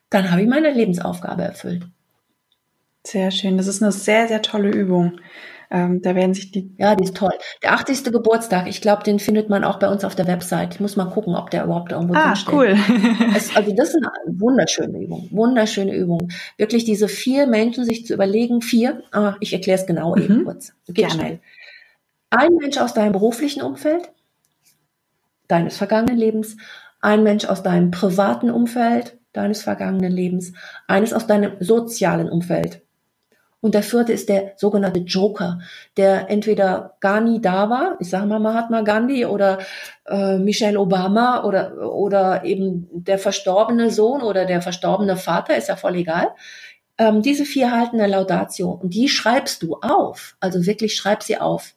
[0.08, 1.86] dann habe ich meine Lebensaufgabe erfüllt.
[3.06, 3.56] Sehr schön.
[3.56, 5.20] Das ist eine sehr, sehr tolle Übung.
[5.72, 6.74] Ähm, da werden sich die.
[6.78, 7.30] Ja, die ist toll.
[7.62, 8.04] Der 80.
[8.04, 10.74] Geburtstag, ich glaube, den findet man auch bei uns auf der Website.
[10.74, 12.52] Ich muss mal gucken, ob der überhaupt irgendwo ah, steht.
[12.52, 12.76] cool.
[13.36, 15.28] es, also das ist eine wunderschöne Übung.
[15.30, 16.28] Wunderschöne Übung.
[16.56, 20.22] Wirklich diese vier Menschen sich zu überlegen, vier, ah, ich erkläre es genau mhm.
[20.22, 20.72] eben kurz.
[20.88, 21.14] Geht Gerne.
[21.14, 21.40] schnell.
[22.30, 24.10] Ein Mensch aus deinem beruflichen Umfeld,
[25.50, 26.56] deines vergangenen Lebens,
[27.00, 30.52] ein Mensch aus deinem privaten Umfeld, deines vergangenen Lebens,
[30.86, 32.82] eines aus deinem sozialen Umfeld,
[33.60, 35.60] und der vierte ist der sogenannte Joker,
[35.96, 39.58] der entweder gar nie da war, ich sage mal Mahatma Gandhi oder
[40.06, 45.76] äh, Michelle Obama oder, oder eben der verstorbene Sohn oder der verstorbene Vater, ist ja
[45.76, 46.28] voll egal.
[46.96, 50.36] Ähm, diese vier halten eine Laudatio und die schreibst du auf.
[50.40, 51.74] Also wirklich schreib sie auf.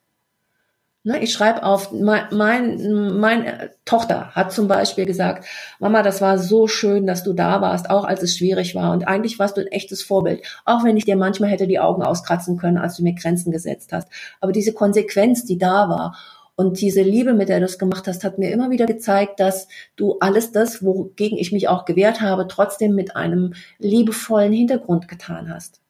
[1.05, 5.45] Ne, ich schreibe auf, mein, mein, meine Tochter hat zum Beispiel gesagt,
[5.79, 8.93] Mama, das war so schön, dass du da warst, auch als es schwierig war.
[8.93, 10.45] Und eigentlich warst du ein echtes Vorbild.
[10.63, 13.91] Auch wenn ich dir manchmal hätte die Augen auskratzen können, als du mir Grenzen gesetzt
[13.91, 14.07] hast.
[14.39, 16.15] Aber diese Konsequenz, die da war
[16.55, 19.67] und diese Liebe, mit der du es gemacht hast, hat mir immer wieder gezeigt, dass
[19.97, 25.53] du alles das, wogegen ich mich auch gewehrt habe, trotzdem mit einem liebevollen Hintergrund getan
[25.53, 25.82] hast.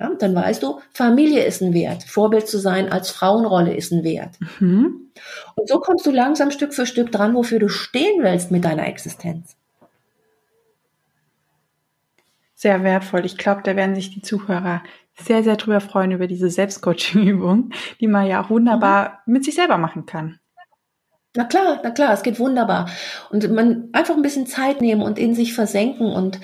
[0.00, 2.04] Ja, dann weißt du, Familie ist ein Wert.
[2.04, 4.36] Vorbild zu sein als Frauenrolle ist ein Wert.
[4.58, 5.10] Mhm.
[5.56, 8.86] Und so kommst du langsam Stück für Stück dran, wofür du stehen willst mit deiner
[8.86, 9.56] Existenz.
[12.54, 13.26] Sehr wertvoll.
[13.26, 14.82] Ich glaube, da werden sich die Zuhörer
[15.14, 19.34] sehr, sehr drüber freuen über diese Selbstcoaching-Übung, die man ja auch wunderbar mhm.
[19.34, 20.40] mit sich selber machen kann.
[21.36, 22.88] Na klar, na klar, es geht wunderbar.
[23.30, 26.40] Und man einfach ein bisschen Zeit nehmen und in sich versenken und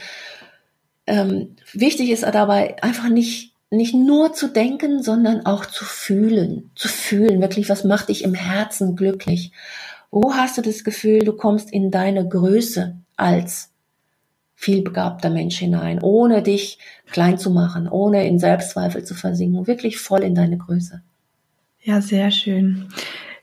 [1.07, 6.89] ähm, wichtig ist dabei einfach nicht nicht nur zu denken, sondern auch zu fühlen, zu
[6.89, 9.53] fühlen, wirklich, was macht dich im Herzen glücklich?
[10.11, 13.71] Wo hast du das Gefühl, du kommst in deine Größe als
[14.55, 16.79] vielbegabter Mensch hinein, ohne dich
[17.11, 21.03] klein zu machen, ohne in Selbstzweifel zu versinken, wirklich voll in deine Größe.
[21.83, 22.89] Ja, sehr schön.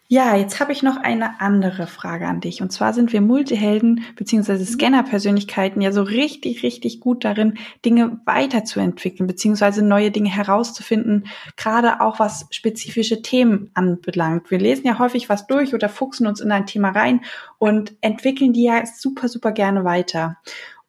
[0.09, 2.61] Ja, jetzt habe ich noch eine andere Frage an dich.
[2.61, 4.53] Und zwar sind wir Multihelden bzw.
[4.53, 4.65] Mhm.
[4.65, 9.81] Scanner-Persönlichkeiten ja so richtig, richtig gut darin, Dinge weiterzuentwickeln bzw.
[9.81, 14.51] neue Dinge herauszufinden, gerade auch was spezifische Themen anbelangt.
[14.51, 17.21] Wir lesen ja häufig was durch oder fuchsen uns in ein Thema rein
[17.57, 20.37] und entwickeln die ja super, super gerne weiter.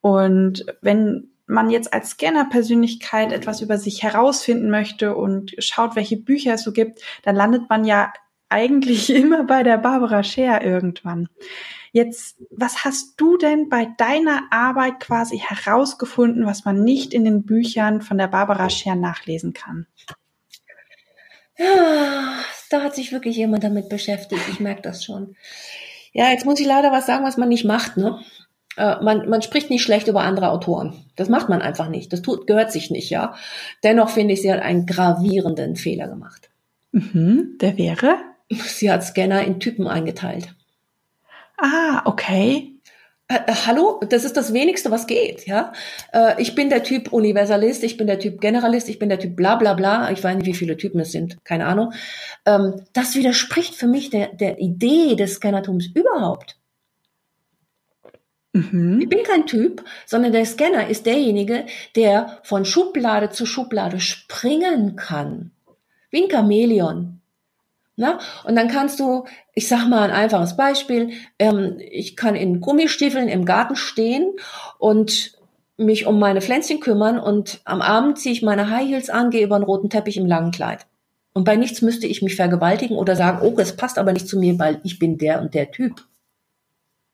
[0.00, 6.55] Und wenn man jetzt als Scanner-Persönlichkeit etwas über sich herausfinden möchte und schaut, welche Bücher
[6.55, 8.12] es so gibt, dann landet man ja
[8.55, 11.29] eigentlich immer bei der Barbara Scher irgendwann.
[11.93, 17.45] Jetzt, was hast du denn bei deiner Arbeit quasi herausgefunden, was man nicht in den
[17.45, 19.87] Büchern von der Barbara Scher nachlesen kann?
[21.57, 22.38] Ja,
[22.71, 24.42] da hat sich wirklich jemand damit beschäftigt.
[24.50, 25.37] Ich merke das schon.
[26.13, 27.96] Ja, jetzt muss ich leider was sagen, was man nicht macht.
[27.96, 28.21] Ne?
[28.77, 31.05] Äh, man, man spricht nicht schlecht über andere Autoren.
[31.15, 32.13] Das macht man einfach nicht.
[32.13, 33.37] Das tut, gehört sich nicht, ja.
[33.85, 36.50] Dennoch finde ich, sie hat einen gravierenden Fehler gemacht.
[36.90, 38.17] Mhm, der wäre?
[38.51, 40.55] Sie hat Scanner in Typen eingeteilt.
[41.57, 42.75] Ah, okay.
[43.29, 45.73] äh, äh, hallo, das ist das wenigste, was geht, ja.
[46.13, 49.37] Äh, ich bin der Typ Universalist, ich bin der Typ Generalist, ich bin der Typ
[49.37, 51.92] bla bla bla, ich weiß nicht, wie viele Typen es sind, keine Ahnung.
[52.45, 56.59] Ähm, das widerspricht für mich der, der Idee des Scannertums überhaupt.
[58.53, 59.01] Mhm.
[59.03, 61.67] Ich bin kein Typ, sondern der Scanner ist derjenige,
[61.97, 65.51] der von Schublade zu Schublade springen kann.
[66.11, 67.21] Wie ein Chamäleon.
[67.97, 68.19] Na?
[68.45, 69.25] Und dann kannst du,
[69.55, 74.33] ich sag mal ein einfaches Beispiel, ähm, ich kann in Gummistiefeln im Garten stehen
[74.79, 75.38] und
[75.77, 79.45] mich um meine Pflänzchen kümmern und am Abend ziehe ich meine High Heels an, gehe
[79.45, 80.87] über einen roten Teppich im langen Kleid.
[81.33, 84.38] Und bei nichts müsste ich mich vergewaltigen oder sagen, oh, das passt aber nicht zu
[84.38, 86.05] mir, weil ich bin der und der Typ.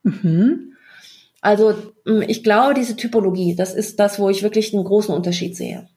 [0.02, 0.74] Mhm.
[1.40, 1.74] Also
[2.26, 5.88] ich glaube, diese Typologie, das ist das, wo ich wirklich einen großen Unterschied sehe.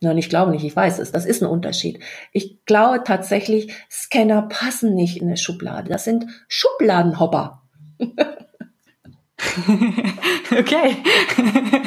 [0.00, 1.10] Nein, ich glaube nicht, ich weiß es.
[1.10, 2.00] Das ist ein Unterschied.
[2.32, 5.90] Ich glaube tatsächlich, Scanner passen nicht in eine Schublade.
[5.90, 7.62] Das sind Schubladenhopper.
[10.50, 10.96] okay.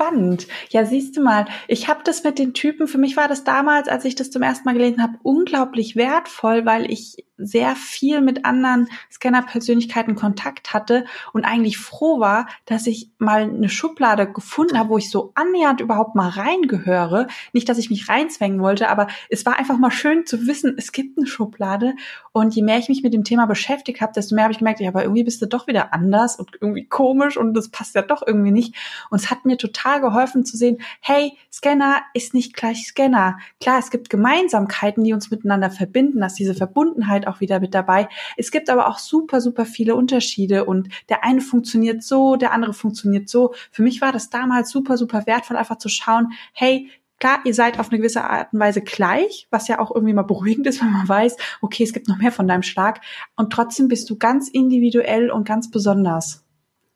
[0.00, 0.46] Spannend.
[0.70, 3.86] Ja, siehst du mal, ich habe das mit den Typen, für mich war das damals,
[3.86, 8.44] als ich das zum ersten Mal gelesen habe, unglaublich wertvoll, weil ich sehr viel mit
[8.44, 14.90] anderen Scanner-Persönlichkeiten Kontakt hatte und eigentlich froh war, dass ich mal eine Schublade gefunden habe,
[14.90, 17.26] wo ich so annähernd überhaupt mal reingehöre.
[17.52, 20.92] Nicht, dass ich mich reinzwängen wollte, aber es war einfach mal schön zu wissen, es
[20.92, 21.94] gibt eine Schublade.
[22.32, 24.80] Und je mehr ich mich mit dem Thema beschäftigt habe, desto mehr habe ich gemerkt,
[24.80, 28.02] ja, aber irgendwie bist du doch wieder anders und irgendwie komisch und das passt ja
[28.02, 28.74] doch irgendwie nicht.
[29.10, 33.38] Und es hat mir total geholfen zu sehen, hey, Scanner ist nicht gleich Scanner.
[33.60, 38.08] Klar, es gibt Gemeinsamkeiten, die uns miteinander verbinden, dass diese Verbundenheit auch wieder mit dabei.
[38.36, 42.74] Es gibt aber auch super, super viele Unterschiede und der eine funktioniert so, der andere
[42.74, 43.54] funktioniert so.
[43.72, 47.78] Für mich war das damals super, super wertvoll, einfach zu schauen, hey, Klar, ihr seid
[47.78, 50.90] auf eine gewisse Art und Weise gleich, was ja auch irgendwie mal beruhigend ist, wenn
[50.90, 53.02] man weiß, okay, es gibt noch mehr von deinem Schlag.
[53.36, 56.46] Und trotzdem bist du ganz individuell und ganz besonders.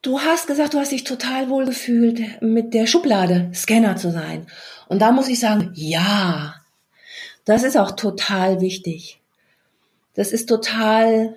[0.05, 4.47] Du hast gesagt, du hast dich total wohl gefühlt, mit der Schublade Scanner zu sein.
[4.87, 6.57] Und da muss ich sagen, ja,
[7.47, 9.23] das ist auch total wichtig.
[10.13, 11.37] Das ist total,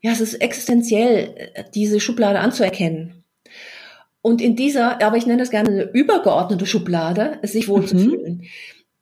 [0.00, 3.22] ja, es ist existenziell, diese Schublade anzuerkennen.
[4.22, 8.46] Und in dieser, aber ich nenne das gerne eine übergeordnete Schublade, sich wohlzufühlen.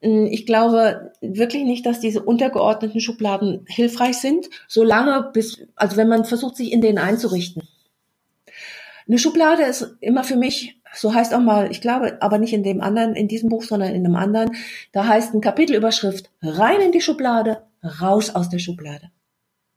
[0.03, 0.27] Mhm.
[0.27, 6.25] Ich glaube wirklich nicht, dass diese untergeordneten Schubladen hilfreich sind, solange bis, also wenn man
[6.25, 7.62] versucht, sich in denen einzurichten.
[9.09, 12.63] Eine Schublade ist immer für mich, so heißt auch mal, ich glaube, aber nicht in
[12.63, 14.51] dem anderen, in diesem Buch, sondern in einem anderen,
[14.93, 17.63] da heißt ein Kapitelüberschrift, rein in die Schublade,
[18.01, 19.11] raus aus der Schublade.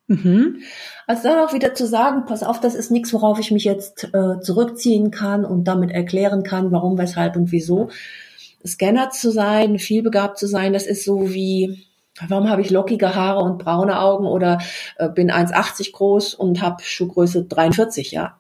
[0.08, 0.60] Mhm.
[1.08, 4.10] Also dann auch wieder zu sagen, pass auf, das ist nichts, worauf ich mich jetzt
[4.14, 7.90] äh, zurückziehen kann und damit erklären kann, warum, weshalb und wieso.
[8.66, 11.86] Scanner zu sein, vielbegabt zu sein, das ist so wie,
[12.28, 14.60] warum habe ich lockige Haare und braune Augen oder
[14.98, 18.38] äh, bin 1,80 groß und habe Schuhgröße 43, ja.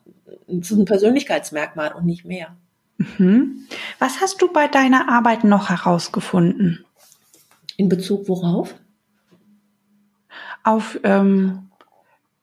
[0.59, 2.55] Das ist ein Persönlichkeitsmerkmal und nicht mehr.
[2.97, 3.67] Mhm.
[3.99, 6.85] Was hast du bei deiner Arbeit noch herausgefunden?
[7.77, 8.75] In Bezug worauf?
[10.63, 11.69] auf ähm,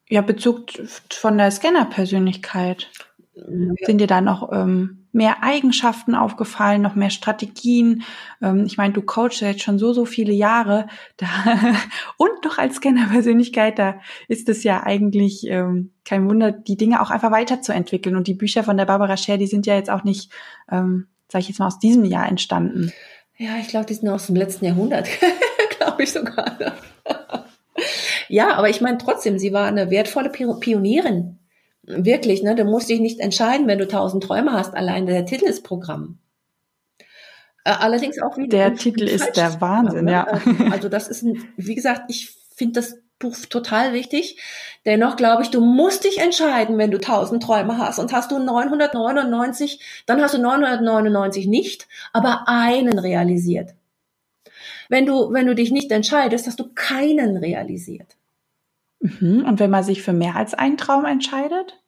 [0.09, 0.70] ja, Bezug
[1.11, 2.88] von der Scanner-Persönlichkeit.
[3.34, 3.44] Ja.
[3.84, 8.04] Sind dir da noch ähm, mehr Eigenschaften aufgefallen, noch mehr Strategien?
[8.40, 10.86] Ähm, ich meine, du coachst jetzt schon so, so viele Jahre
[11.18, 11.26] da
[12.16, 17.10] und noch als Scanner-Persönlichkeit, da ist es ja eigentlich ähm, kein Wunder, die Dinge auch
[17.10, 18.16] einfach weiterzuentwickeln.
[18.16, 20.32] Und die Bücher von der Barbara Scher, die sind ja jetzt auch nicht,
[20.70, 22.92] ähm, sage ich jetzt mal, aus diesem Jahr entstanden.
[23.36, 25.08] Ja, ich glaube, die sind aus dem letzten Jahrhundert,
[25.78, 26.56] glaube ich sogar.
[28.28, 31.38] Ja, aber ich meine trotzdem, sie war eine wertvolle Pionierin.
[31.89, 32.55] Wirklich, ne?
[32.55, 34.74] Du musst dich nicht entscheiden, wenn du tausend Träume hast.
[34.74, 36.18] Allein der Titel ist Programm.
[37.64, 38.49] Äh, allerdings auch wieder.
[38.49, 40.12] Der Titel ist der Wahnsinn, ne?
[40.12, 40.24] ja.
[40.24, 44.39] Also, also das ist, ein, wie gesagt, ich finde das Buch total wichtig.
[44.84, 47.99] Dennoch glaube ich, du musst dich entscheiden, wenn du tausend Träume hast.
[47.99, 53.74] Und hast du 999, dann hast du 999 nicht, aber einen realisiert.
[54.91, 58.17] Wenn du, wenn du dich nicht entscheidest, hast du keinen realisiert.
[59.01, 59.44] Mhm.
[59.44, 61.78] Und wenn man sich für mehr als einen Traum entscheidet?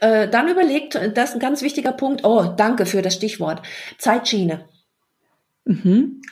[0.00, 2.24] Äh, dann überlegt, das ist ein ganz wichtiger Punkt.
[2.24, 3.62] Oh, danke für das Stichwort.
[3.98, 4.64] Zeitschiene.
[5.64, 6.22] Mhm.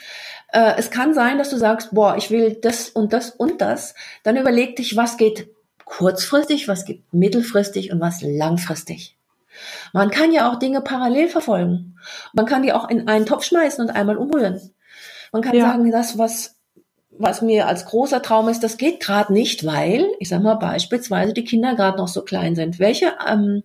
[0.53, 3.95] Äh, es kann sein, dass du sagst, boah, ich will das und das und das.
[4.23, 5.49] Dann überleg dich, was geht
[5.85, 9.17] kurzfristig, was geht mittelfristig und was langfristig.
[9.93, 11.99] Man kann ja auch Dinge parallel verfolgen.
[12.33, 14.73] Man kann die auch in einen Topf schmeißen und einmal umrühren.
[15.33, 15.67] Man kann ja.
[15.67, 16.57] sagen, das, was
[17.21, 21.35] was mir als großer Traum ist, das geht gerade nicht, weil, ich sag mal beispielsweise,
[21.35, 22.79] die Kinder gerade noch so klein sind.
[22.79, 23.63] Welche, ähm,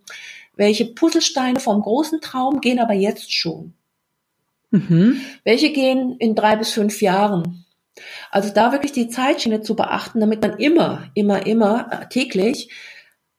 [0.56, 3.74] welche Puzzlesteine vom großen Traum gehen aber jetzt schon?
[4.72, 5.22] Mhm.
[5.44, 7.66] Welche gehen in drei bis fünf Jahren?
[8.30, 12.70] Also da wirklich die Zeitschiene zu beachten, damit man immer, immer, immer äh, täglich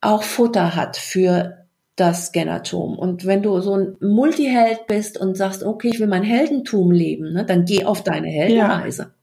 [0.01, 2.99] auch Futter hat für das Scannertum.
[2.99, 7.33] Und wenn du so ein Multiheld bist und sagst, okay, ich will mein Heldentum leben,
[7.33, 9.03] ne, dann geh auf deine Heldenreise.
[9.03, 9.16] Ja.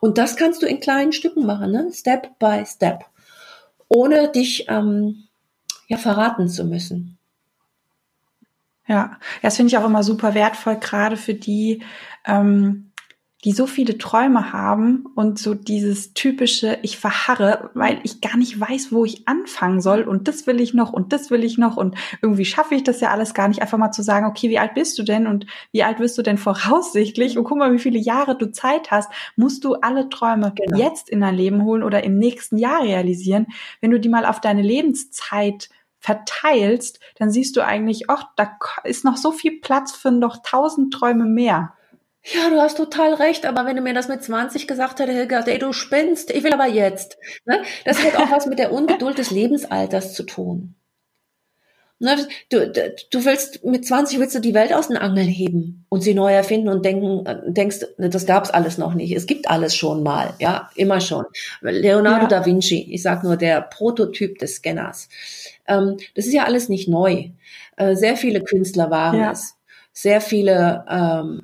[0.00, 1.90] Und das kannst du in kleinen Stücken machen, ne?
[1.92, 3.04] Step by Step,
[3.88, 5.24] ohne dich ähm,
[5.88, 7.18] ja verraten zu müssen.
[8.86, 11.82] Ja, das finde ich auch immer super wertvoll, gerade für die,
[12.24, 12.87] ähm,
[13.44, 18.58] die so viele Träume haben und so dieses typische, ich verharre, weil ich gar nicht
[18.58, 21.76] weiß, wo ich anfangen soll und das will ich noch und das will ich noch
[21.76, 24.58] und irgendwie schaffe ich das ja alles gar nicht, einfach mal zu sagen, okay, wie
[24.58, 27.78] alt bist du denn und wie alt wirst du denn voraussichtlich und guck mal, wie
[27.78, 30.76] viele Jahre du Zeit hast, musst du alle Träume genau.
[30.76, 33.46] jetzt in dein Leben holen oder im nächsten Jahr realisieren.
[33.80, 35.68] Wenn du die mal auf deine Lebenszeit
[36.00, 40.92] verteilst, dann siehst du eigentlich, ach, da ist noch so viel Platz für noch tausend
[40.92, 41.74] Träume mehr.
[42.34, 45.40] Ja, du hast total recht, aber wenn du mir das mit 20 gesagt hättest, Hilga,
[45.40, 47.16] ey, du spinnst, ich will aber jetzt.
[47.46, 47.62] Ne?
[47.84, 50.74] Das hat auch was mit der Ungeduld des Lebensalters zu tun.
[52.00, 52.16] Ne?
[52.50, 56.14] Du, du willst, mit 20 willst du die Welt aus den Angeln heben und sie
[56.14, 59.16] neu erfinden und denken, denkst, das gab's alles noch nicht.
[59.16, 61.24] Es gibt alles schon mal, ja, immer schon.
[61.60, 62.28] Leonardo ja.
[62.28, 65.08] da Vinci, ich sag nur der Prototyp des Scanners.
[65.66, 67.30] Ähm, das ist ja alles nicht neu.
[67.76, 69.32] Äh, sehr viele Künstler waren ja.
[69.32, 69.54] es.
[69.92, 71.42] Sehr viele ähm,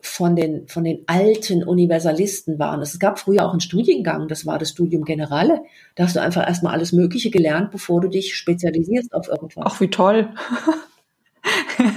[0.00, 2.80] von den, von den alten Universalisten waren.
[2.80, 5.62] Es gab früher auch einen Studiengang, das war das Studium Generale.
[5.94, 9.64] Da hast du einfach erstmal alles Mögliche gelernt, bevor du dich spezialisierst auf irgendwas.
[9.66, 10.32] Ach, wie toll.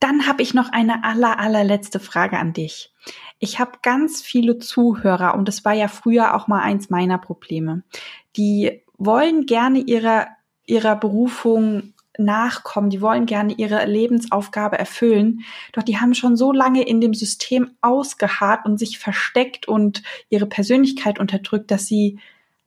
[0.00, 2.92] Dann habe ich noch eine aller, allerletzte Frage an dich.
[3.38, 7.82] Ich habe ganz viele Zuhörer und das war ja früher auch mal eins meiner Probleme.
[8.36, 10.28] Die wollen gerne ihrer,
[10.66, 15.40] ihrer Berufung nachkommen, die wollen gerne ihre Lebensaufgabe erfüllen,
[15.72, 20.46] doch die haben schon so lange in dem System ausgeharrt und sich versteckt und ihre
[20.46, 22.18] Persönlichkeit unterdrückt, dass sie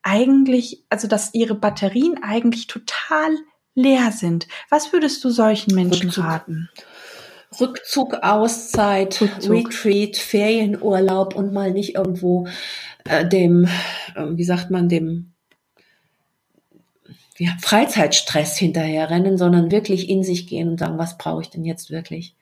[0.03, 3.37] eigentlich, also dass ihre Batterien eigentlich total
[3.75, 4.47] leer sind.
[4.69, 6.23] Was würdest du solchen Menschen Rückzug.
[6.23, 6.69] raten?
[7.59, 9.51] Rückzug, Auszeit, Rückzug.
[9.51, 12.47] Retreat, Ferienurlaub und mal nicht irgendwo
[13.03, 13.65] äh, dem,
[14.15, 15.33] äh, wie sagt man, dem
[17.41, 21.89] ja, Freizeitstress hinterherrennen, sondern wirklich in sich gehen und sagen, was brauche ich denn jetzt
[21.89, 22.35] wirklich?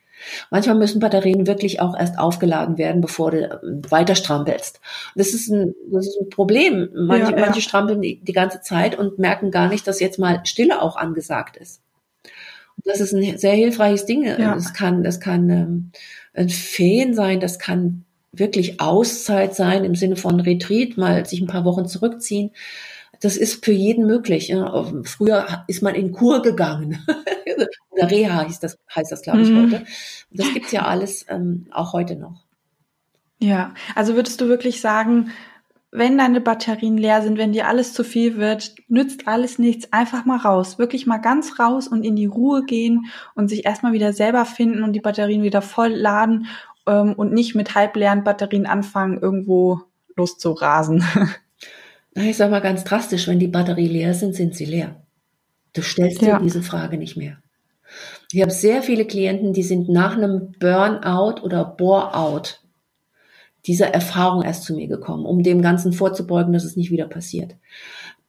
[0.50, 4.78] Manchmal müssen Batterien wirklich auch erst aufgeladen werden, bevor du ähm, weiter strampelst.
[5.14, 6.90] Das ist ein, das ist ein Problem.
[6.94, 7.46] Manche, ja, ja.
[7.46, 10.96] manche strampeln die, die, ganze Zeit und merken gar nicht, dass jetzt mal Stille auch
[10.96, 11.80] angesagt ist.
[12.76, 14.24] Und das ist ein sehr hilfreiches Ding.
[14.24, 14.54] Ja.
[14.54, 15.92] Das kann, das kann ähm,
[16.34, 21.46] ein Ferien sein, das kann wirklich Auszeit sein im Sinne von Retreat, mal sich ein
[21.46, 22.50] paar Wochen zurückziehen
[23.20, 24.48] das ist für jeden möglich.
[24.48, 24.84] Ja.
[25.04, 27.04] Früher ist man in Kur gegangen.
[27.90, 29.72] Oder Reha heißt das, heißt das glaube ich, mhm.
[29.72, 29.84] heute.
[30.30, 32.44] Das gibt's ja alles ähm, auch heute noch.
[33.38, 35.30] Ja, also würdest du wirklich sagen,
[35.92, 40.24] wenn deine Batterien leer sind, wenn dir alles zu viel wird, nützt alles nichts, einfach
[40.24, 44.12] mal raus, wirklich mal ganz raus und in die Ruhe gehen und sich erstmal wieder
[44.12, 46.46] selber finden und die Batterien wieder voll laden
[46.86, 49.80] ähm, und nicht mit halbleeren Batterien anfangen, irgendwo
[50.16, 51.04] loszurasen.
[52.20, 54.96] Na, ich sag mal ganz drastisch, wenn die Batterie leer sind, sind sie leer.
[55.72, 56.38] Du stellst ja.
[56.38, 57.38] dir diese Frage nicht mehr.
[58.30, 62.60] Ich habe sehr viele Klienten, die sind nach einem Burnout oder Boreout
[63.66, 67.56] dieser Erfahrung erst zu mir gekommen, um dem Ganzen vorzubeugen, dass es nicht wieder passiert.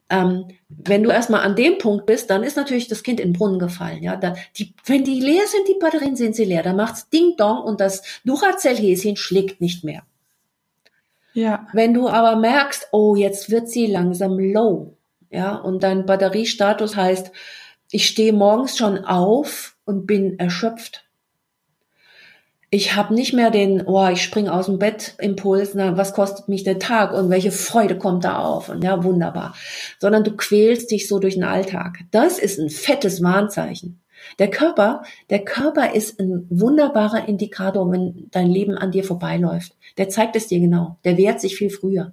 [0.09, 3.37] Ähm, wenn du erstmal an dem Punkt bist, dann ist natürlich das Kind in den
[3.37, 4.03] Brunnen gefallen.
[4.03, 7.35] Ja, da, die, wenn die leer sind, die Batterien sind sie leer, dann macht's Ding
[7.37, 10.03] Dong und das Duracell-Häschen schlägt nicht mehr.
[11.33, 11.67] Ja.
[11.73, 14.97] Wenn du aber merkst, oh, jetzt wird sie langsam low,
[15.29, 17.31] ja, und dein Batteriestatus heißt,
[17.89, 21.05] ich stehe morgens schon auf und bin erschöpft.
[22.73, 26.47] Ich habe nicht mehr den, oh, ich springe aus dem Bett Impuls, na, was kostet
[26.47, 29.55] mich der Tag und welche Freude kommt da auf und ja, wunderbar.
[29.99, 31.99] Sondern du quälst dich so durch den Alltag.
[32.11, 34.01] Das ist ein fettes Warnzeichen.
[34.39, 39.75] Der Körper, der Körper ist ein wunderbarer Indikator, wenn dein Leben an dir vorbeiläuft.
[39.97, 40.97] Der zeigt es dir genau.
[41.03, 42.11] Der wehrt sich viel früher.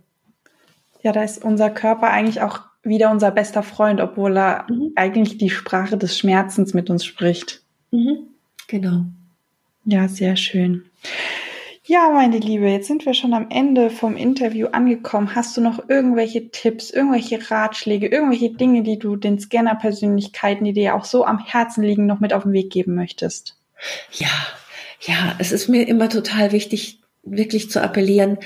[1.02, 4.92] Ja, da ist unser Körper eigentlich auch wieder unser bester Freund, obwohl er mhm.
[4.96, 7.62] eigentlich die Sprache des Schmerzens mit uns spricht.
[7.90, 8.28] Mhm.
[8.66, 9.04] Genau.
[9.84, 10.84] Ja, sehr schön.
[11.89, 15.34] Ja, meine Liebe, jetzt sind wir schon am Ende vom Interview angekommen.
[15.34, 20.95] Hast du noch irgendwelche Tipps, irgendwelche Ratschläge, irgendwelche Dinge, die du den Scanner-Persönlichkeiten, die dir
[20.95, 23.57] auch so am Herzen liegen, noch mit auf den Weg geben möchtest?
[24.12, 24.28] Ja,
[25.01, 28.36] ja, es ist mir immer total wichtig, wirklich zu appellieren.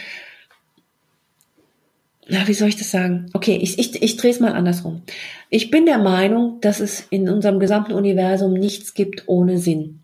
[2.28, 3.28] Na, wie soll ich das sagen?
[3.32, 5.02] Okay, ich, ich, ich drehe es mal andersrum.
[5.50, 10.01] Ich bin der Meinung, dass es in unserem gesamten Universum nichts gibt ohne Sinn.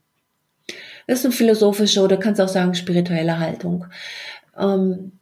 [1.09, 3.87] Das ist eine philosophische oder kannst auch sagen spirituelle Haltung.
[4.57, 5.13] Ähm,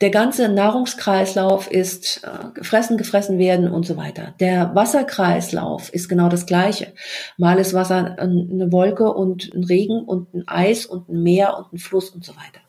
[0.00, 4.34] der ganze Nahrungskreislauf ist äh, gefressen, gefressen werden und so weiter.
[4.40, 6.92] Der Wasserkreislauf ist genau das gleiche.
[7.36, 11.72] Mal ist Wasser eine Wolke und ein Regen und ein Eis und ein Meer und
[11.72, 12.60] ein Fluss und so weiter.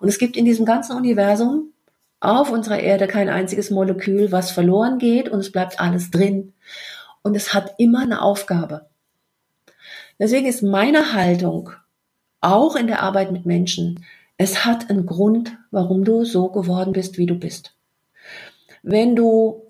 [0.00, 1.72] Und es gibt in diesem ganzen Universum
[2.20, 6.54] auf unserer Erde kein einziges Molekül, was verloren geht und es bleibt alles drin.
[7.22, 8.86] Und es hat immer eine Aufgabe.
[10.18, 11.70] Deswegen ist meine Haltung
[12.40, 14.04] auch in der Arbeit mit Menschen,
[14.36, 17.74] es hat einen Grund, warum du so geworden bist, wie du bist.
[18.82, 19.62] Wenn du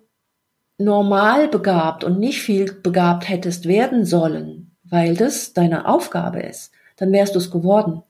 [0.76, 7.12] normal begabt und nicht viel begabt hättest werden sollen, weil das deine Aufgabe ist, dann
[7.12, 8.02] wärst du es geworden.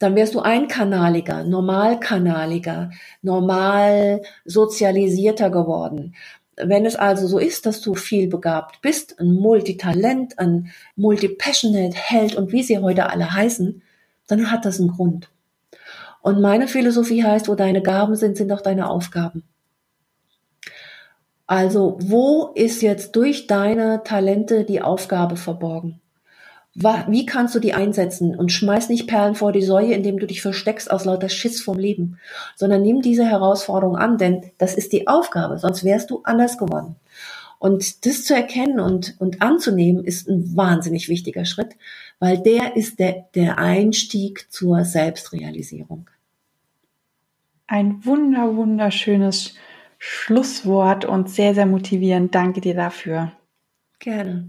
[0.00, 2.90] Dann wärst du einkanaliger, normalkanaliger,
[3.22, 6.14] normal sozialisierter geworden.
[6.56, 12.36] Wenn es also so ist, dass du viel begabt bist, ein Multitalent, ein Multipassionate Held
[12.36, 13.82] und wie sie heute alle heißen,
[14.26, 15.30] dann hat das einen Grund.
[16.22, 19.44] Und meine Philosophie heißt, wo deine Gaben sind, sind auch deine Aufgaben.
[21.46, 26.00] Also wo ist jetzt durch deine Talente die Aufgabe verborgen?
[26.74, 28.34] Wie kannst du die einsetzen?
[28.34, 31.78] Und schmeiß nicht Perlen vor die Säue, indem du dich versteckst aus lauter Schiss vom
[31.78, 32.18] Leben,
[32.56, 36.96] sondern nimm diese Herausforderung an, denn das ist die Aufgabe, sonst wärst du anders geworden.
[37.60, 41.76] Und das zu erkennen und, und anzunehmen, ist ein wahnsinnig wichtiger Schritt,
[42.18, 46.10] weil der ist der, der Einstieg zur Selbstrealisierung.
[47.66, 49.54] Ein wunder, wunderschönes
[49.98, 52.34] Schlusswort und sehr, sehr motivierend.
[52.34, 53.32] Danke dir dafür.
[53.98, 54.48] Gerne.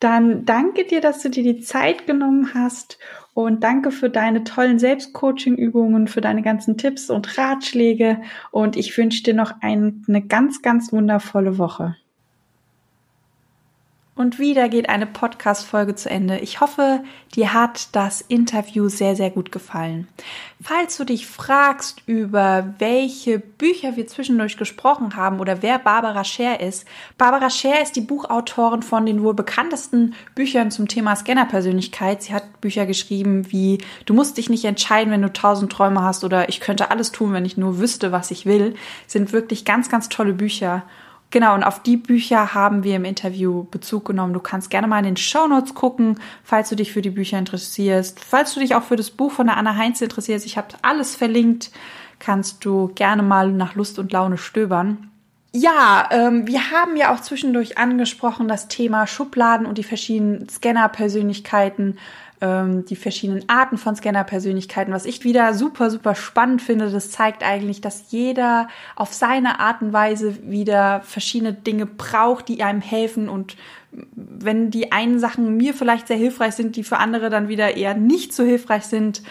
[0.00, 2.98] Dann danke dir, dass du dir die Zeit genommen hast
[3.34, 8.20] und danke für deine tollen Selbstcoaching-Übungen, für deine ganzen Tipps und Ratschläge
[8.50, 11.96] und ich wünsche dir noch eine ganz, ganz wundervolle Woche.
[14.20, 16.40] Und wieder geht eine Podcast-Folge zu Ende.
[16.40, 17.02] Ich hoffe,
[17.34, 20.08] dir hat das Interview sehr, sehr gut gefallen.
[20.60, 26.60] Falls du dich fragst, über welche Bücher wir zwischendurch gesprochen haben oder wer Barbara Scher
[26.60, 32.22] ist, Barbara Scher ist die Buchautorin von den wohl bekanntesten Büchern zum Thema Scannerpersönlichkeit.
[32.22, 36.24] Sie hat Bücher geschrieben wie Du musst dich nicht entscheiden, wenn du tausend Träume hast
[36.24, 38.74] oder Ich könnte alles tun, wenn ich nur wüsste, was ich will.
[39.06, 40.82] Sind wirklich ganz, ganz tolle Bücher.
[41.30, 44.32] Genau, und auf die Bücher haben wir im Interview Bezug genommen.
[44.32, 47.38] Du kannst gerne mal in den Show Notes gucken, falls du dich für die Bücher
[47.38, 48.18] interessierst.
[48.24, 51.14] Falls du dich auch für das Buch von der Anna Heinz interessierst, ich habe alles
[51.14, 51.70] verlinkt,
[52.18, 55.10] kannst du gerne mal nach Lust und Laune stöbern.
[55.52, 61.98] Ja, ähm, wir haben ja auch zwischendurch angesprochen das Thema Schubladen und die verschiedenen Scanner-Persönlichkeiten
[62.40, 66.90] ähm, die verschiedenen Arten von Scanner-Persönlichkeiten, was ich wieder super, super spannend finde.
[66.90, 72.62] Das zeigt eigentlich, dass jeder auf seine Art und Weise wieder verschiedene Dinge braucht, die
[72.62, 73.56] einem helfen und
[73.92, 77.94] wenn die einen Sachen mir vielleicht sehr hilfreich sind, die für andere dann wieder eher
[77.94, 79.22] nicht so hilfreich sind,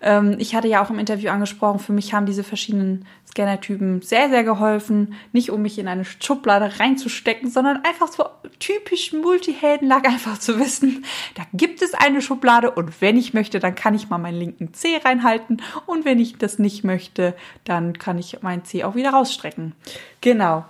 [0.00, 3.04] ähm, ich hatte ja auch im Interview angesprochen, für mich haben diese verschiedenen
[3.36, 5.14] Scannertypen sehr, sehr geholfen.
[5.32, 8.24] Nicht um mich in eine Schublade reinzustecken, sondern einfach so
[8.58, 13.74] typisch Multiheldenlag einfach zu wissen, da gibt es eine Schublade und wenn ich möchte, dann
[13.74, 17.34] kann ich mal meinen linken C reinhalten und wenn ich das nicht möchte,
[17.64, 19.74] dann kann ich meinen C auch wieder rausstrecken.
[20.22, 20.64] Genau.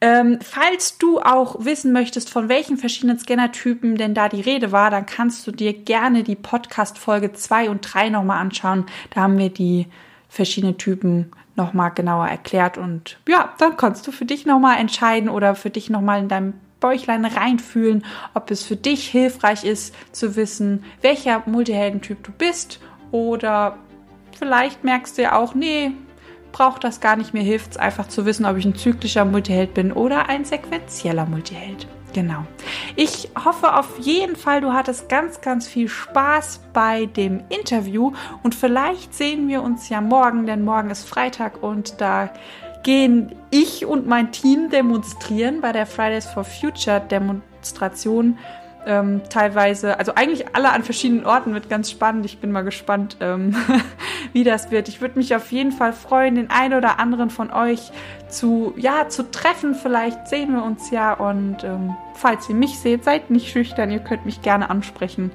[0.00, 4.90] Ähm, falls du auch wissen möchtest, von welchen verschiedenen Scannertypen denn da die Rede war,
[4.90, 8.86] dann kannst du dir gerne die Podcast-Folge 2 und 3 nochmal anschauen.
[9.10, 9.86] Da haben wir die
[10.28, 15.54] verschiedenen Typen nochmal genauer erklärt und ja, dann kannst du für dich nochmal entscheiden oder
[15.54, 20.84] für dich nochmal in deinem Bäuchlein reinfühlen, ob es für dich hilfreich ist zu wissen,
[21.00, 22.80] welcher Multiheldentyp du bist
[23.10, 23.78] oder
[24.36, 25.92] vielleicht merkst du ja auch, nee,
[26.52, 27.34] braucht das gar nicht.
[27.34, 31.26] Mir hilft es einfach zu wissen, ob ich ein zyklischer Multiheld bin oder ein sequenzieller
[31.26, 31.86] Multiheld.
[32.12, 32.44] Genau.
[32.94, 38.54] Ich hoffe auf jeden Fall, du hattest ganz, ganz viel Spaß bei dem Interview und
[38.54, 42.30] vielleicht sehen wir uns ja morgen, denn morgen ist Freitag und da
[42.82, 48.38] gehen ich und mein Team demonstrieren bei der Fridays for Future Demonstration
[48.86, 52.24] ähm, teilweise, also eigentlich alle an verschiedenen Orten wird ganz spannend.
[52.26, 53.54] Ich bin mal gespannt, ähm,
[54.32, 54.88] wie das wird.
[54.88, 57.92] Ich würde mich auf jeden Fall freuen, den einen oder anderen von euch
[58.28, 59.74] zu, ja, zu treffen.
[59.74, 64.00] Vielleicht sehen wir uns ja und ähm, falls ihr mich seht, seid nicht schüchtern, ihr
[64.00, 65.30] könnt mich gerne ansprechen.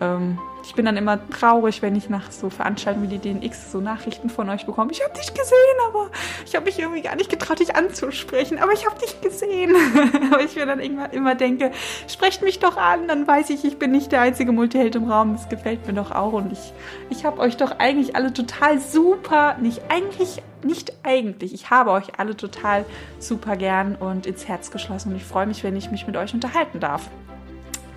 [0.00, 3.80] Ähm, ich bin dann immer traurig, wenn ich nach so Veranstaltungen wie die DNX so
[3.80, 4.92] Nachrichten von euch bekomme.
[4.92, 5.56] Ich habe dich gesehen,
[5.88, 6.10] aber
[6.46, 8.58] ich habe mich irgendwie gar nicht getraut, dich anzusprechen.
[8.58, 9.76] Aber ich habe dich gesehen.
[10.32, 11.70] aber ich mir dann immer, immer denke,
[12.08, 15.34] sprecht mich doch an, dann weiß ich, ich bin nicht der einzige Multiheld im Raum.
[15.34, 16.32] Das gefällt mir doch auch.
[16.32, 16.72] Und ich,
[17.10, 21.52] ich habe euch doch eigentlich alle total super, nicht eigentlich, nicht eigentlich.
[21.52, 22.86] Ich habe euch alle total
[23.18, 25.10] super gern und ins Herz geschlossen.
[25.10, 27.10] Und ich freue mich, wenn ich mich mit euch unterhalten darf.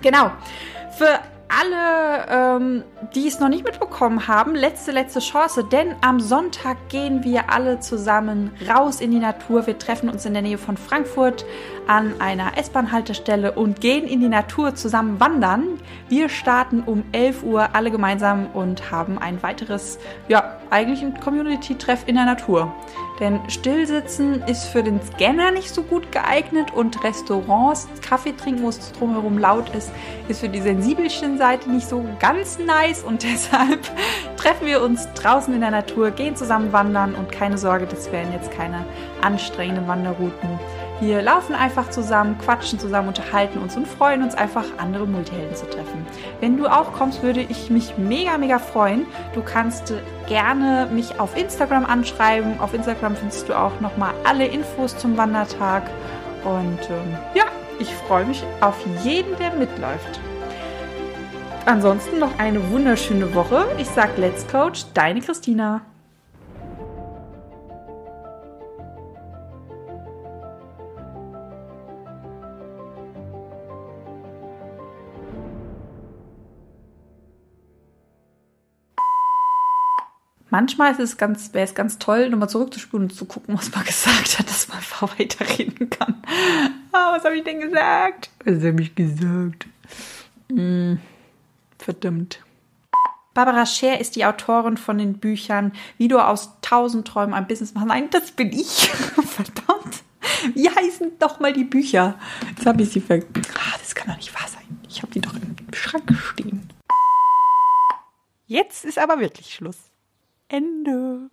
[0.02, 0.30] Genau.
[0.96, 1.18] Für
[1.48, 2.84] alle, ähm,
[3.14, 7.80] die es noch nicht mitbekommen haben, letzte, letzte Chance, denn am Sonntag gehen wir alle
[7.80, 9.66] zusammen raus in die Natur.
[9.66, 11.44] Wir treffen uns in der Nähe von Frankfurt
[11.88, 15.80] an einer S-Bahn-Haltestelle und gehen in die Natur zusammen wandern.
[16.08, 22.06] Wir starten um 11 Uhr alle gemeinsam und haben ein weiteres, ja, eigentlich ein Community-Treff
[22.06, 22.74] in der Natur.
[23.20, 28.68] Denn Stillsitzen ist für den Scanner nicht so gut geeignet und Restaurants, Kaffee trinken, wo
[28.68, 29.90] es drumherum laut ist,
[30.28, 33.80] ist für die sensibelchen Seite nicht so ganz nice und deshalb
[34.36, 38.32] treffen wir uns draußen in der Natur, gehen zusammen wandern und keine Sorge, das werden
[38.32, 38.84] jetzt keine
[39.22, 40.60] anstrengenden Wanderrouten.
[41.00, 45.66] Wir laufen einfach zusammen, quatschen zusammen, unterhalten uns und freuen uns einfach, andere Multihelden zu
[45.70, 46.04] treffen.
[46.40, 49.06] Wenn du auch kommst, würde ich mich mega, mega freuen.
[49.32, 49.94] Du kannst
[50.26, 52.58] gerne mich auf Instagram anschreiben.
[52.58, 55.84] Auf Instagram findest du auch nochmal alle Infos zum Wandertag.
[56.44, 57.44] Und ähm, ja,
[57.78, 60.20] ich freue mich auf jeden, der mitläuft.
[61.64, 63.66] Ansonsten noch eine wunderschöne Woche.
[63.78, 65.82] Ich sag Let's Coach, deine Christina.
[80.50, 83.84] Manchmal ist es ganz, wäre es ganz toll, nochmal zurückzuspulen und zu gucken, was man
[83.86, 86.22] gesagt hat, dass man einfach weiterreden kann.
[86.92, 88.30] Ah, was habe ich denn gesagt?
[88.44, 89.66] Was habe ich gesagt?
[90.50, 90.98] Hm,
[91.78, 92.40] verdammt.
[93.34, 97.72] Barbara Scher ist die Autorin von den Büchern Wie du aus tausend Träumen ein Business
[97.72, 97.86] machst.
[97.86, 98.88] Nein, das bin ich.
[98.88, 100.02] Verdammt.
[100.54, 102.18] Wie heißen doch mal die Bücher?
[102.50, 103.18] Jetzt habe ich sie ver...
[103.54, 104.80] Ah, das kann doch nicht wahr sein.
[104.88, 106.68] Ich habe die doch im Schrank stehen.
[108.46, 109.87] Jetzt ist aber wirklich Schluss.
[110.50, 111.30] Ende.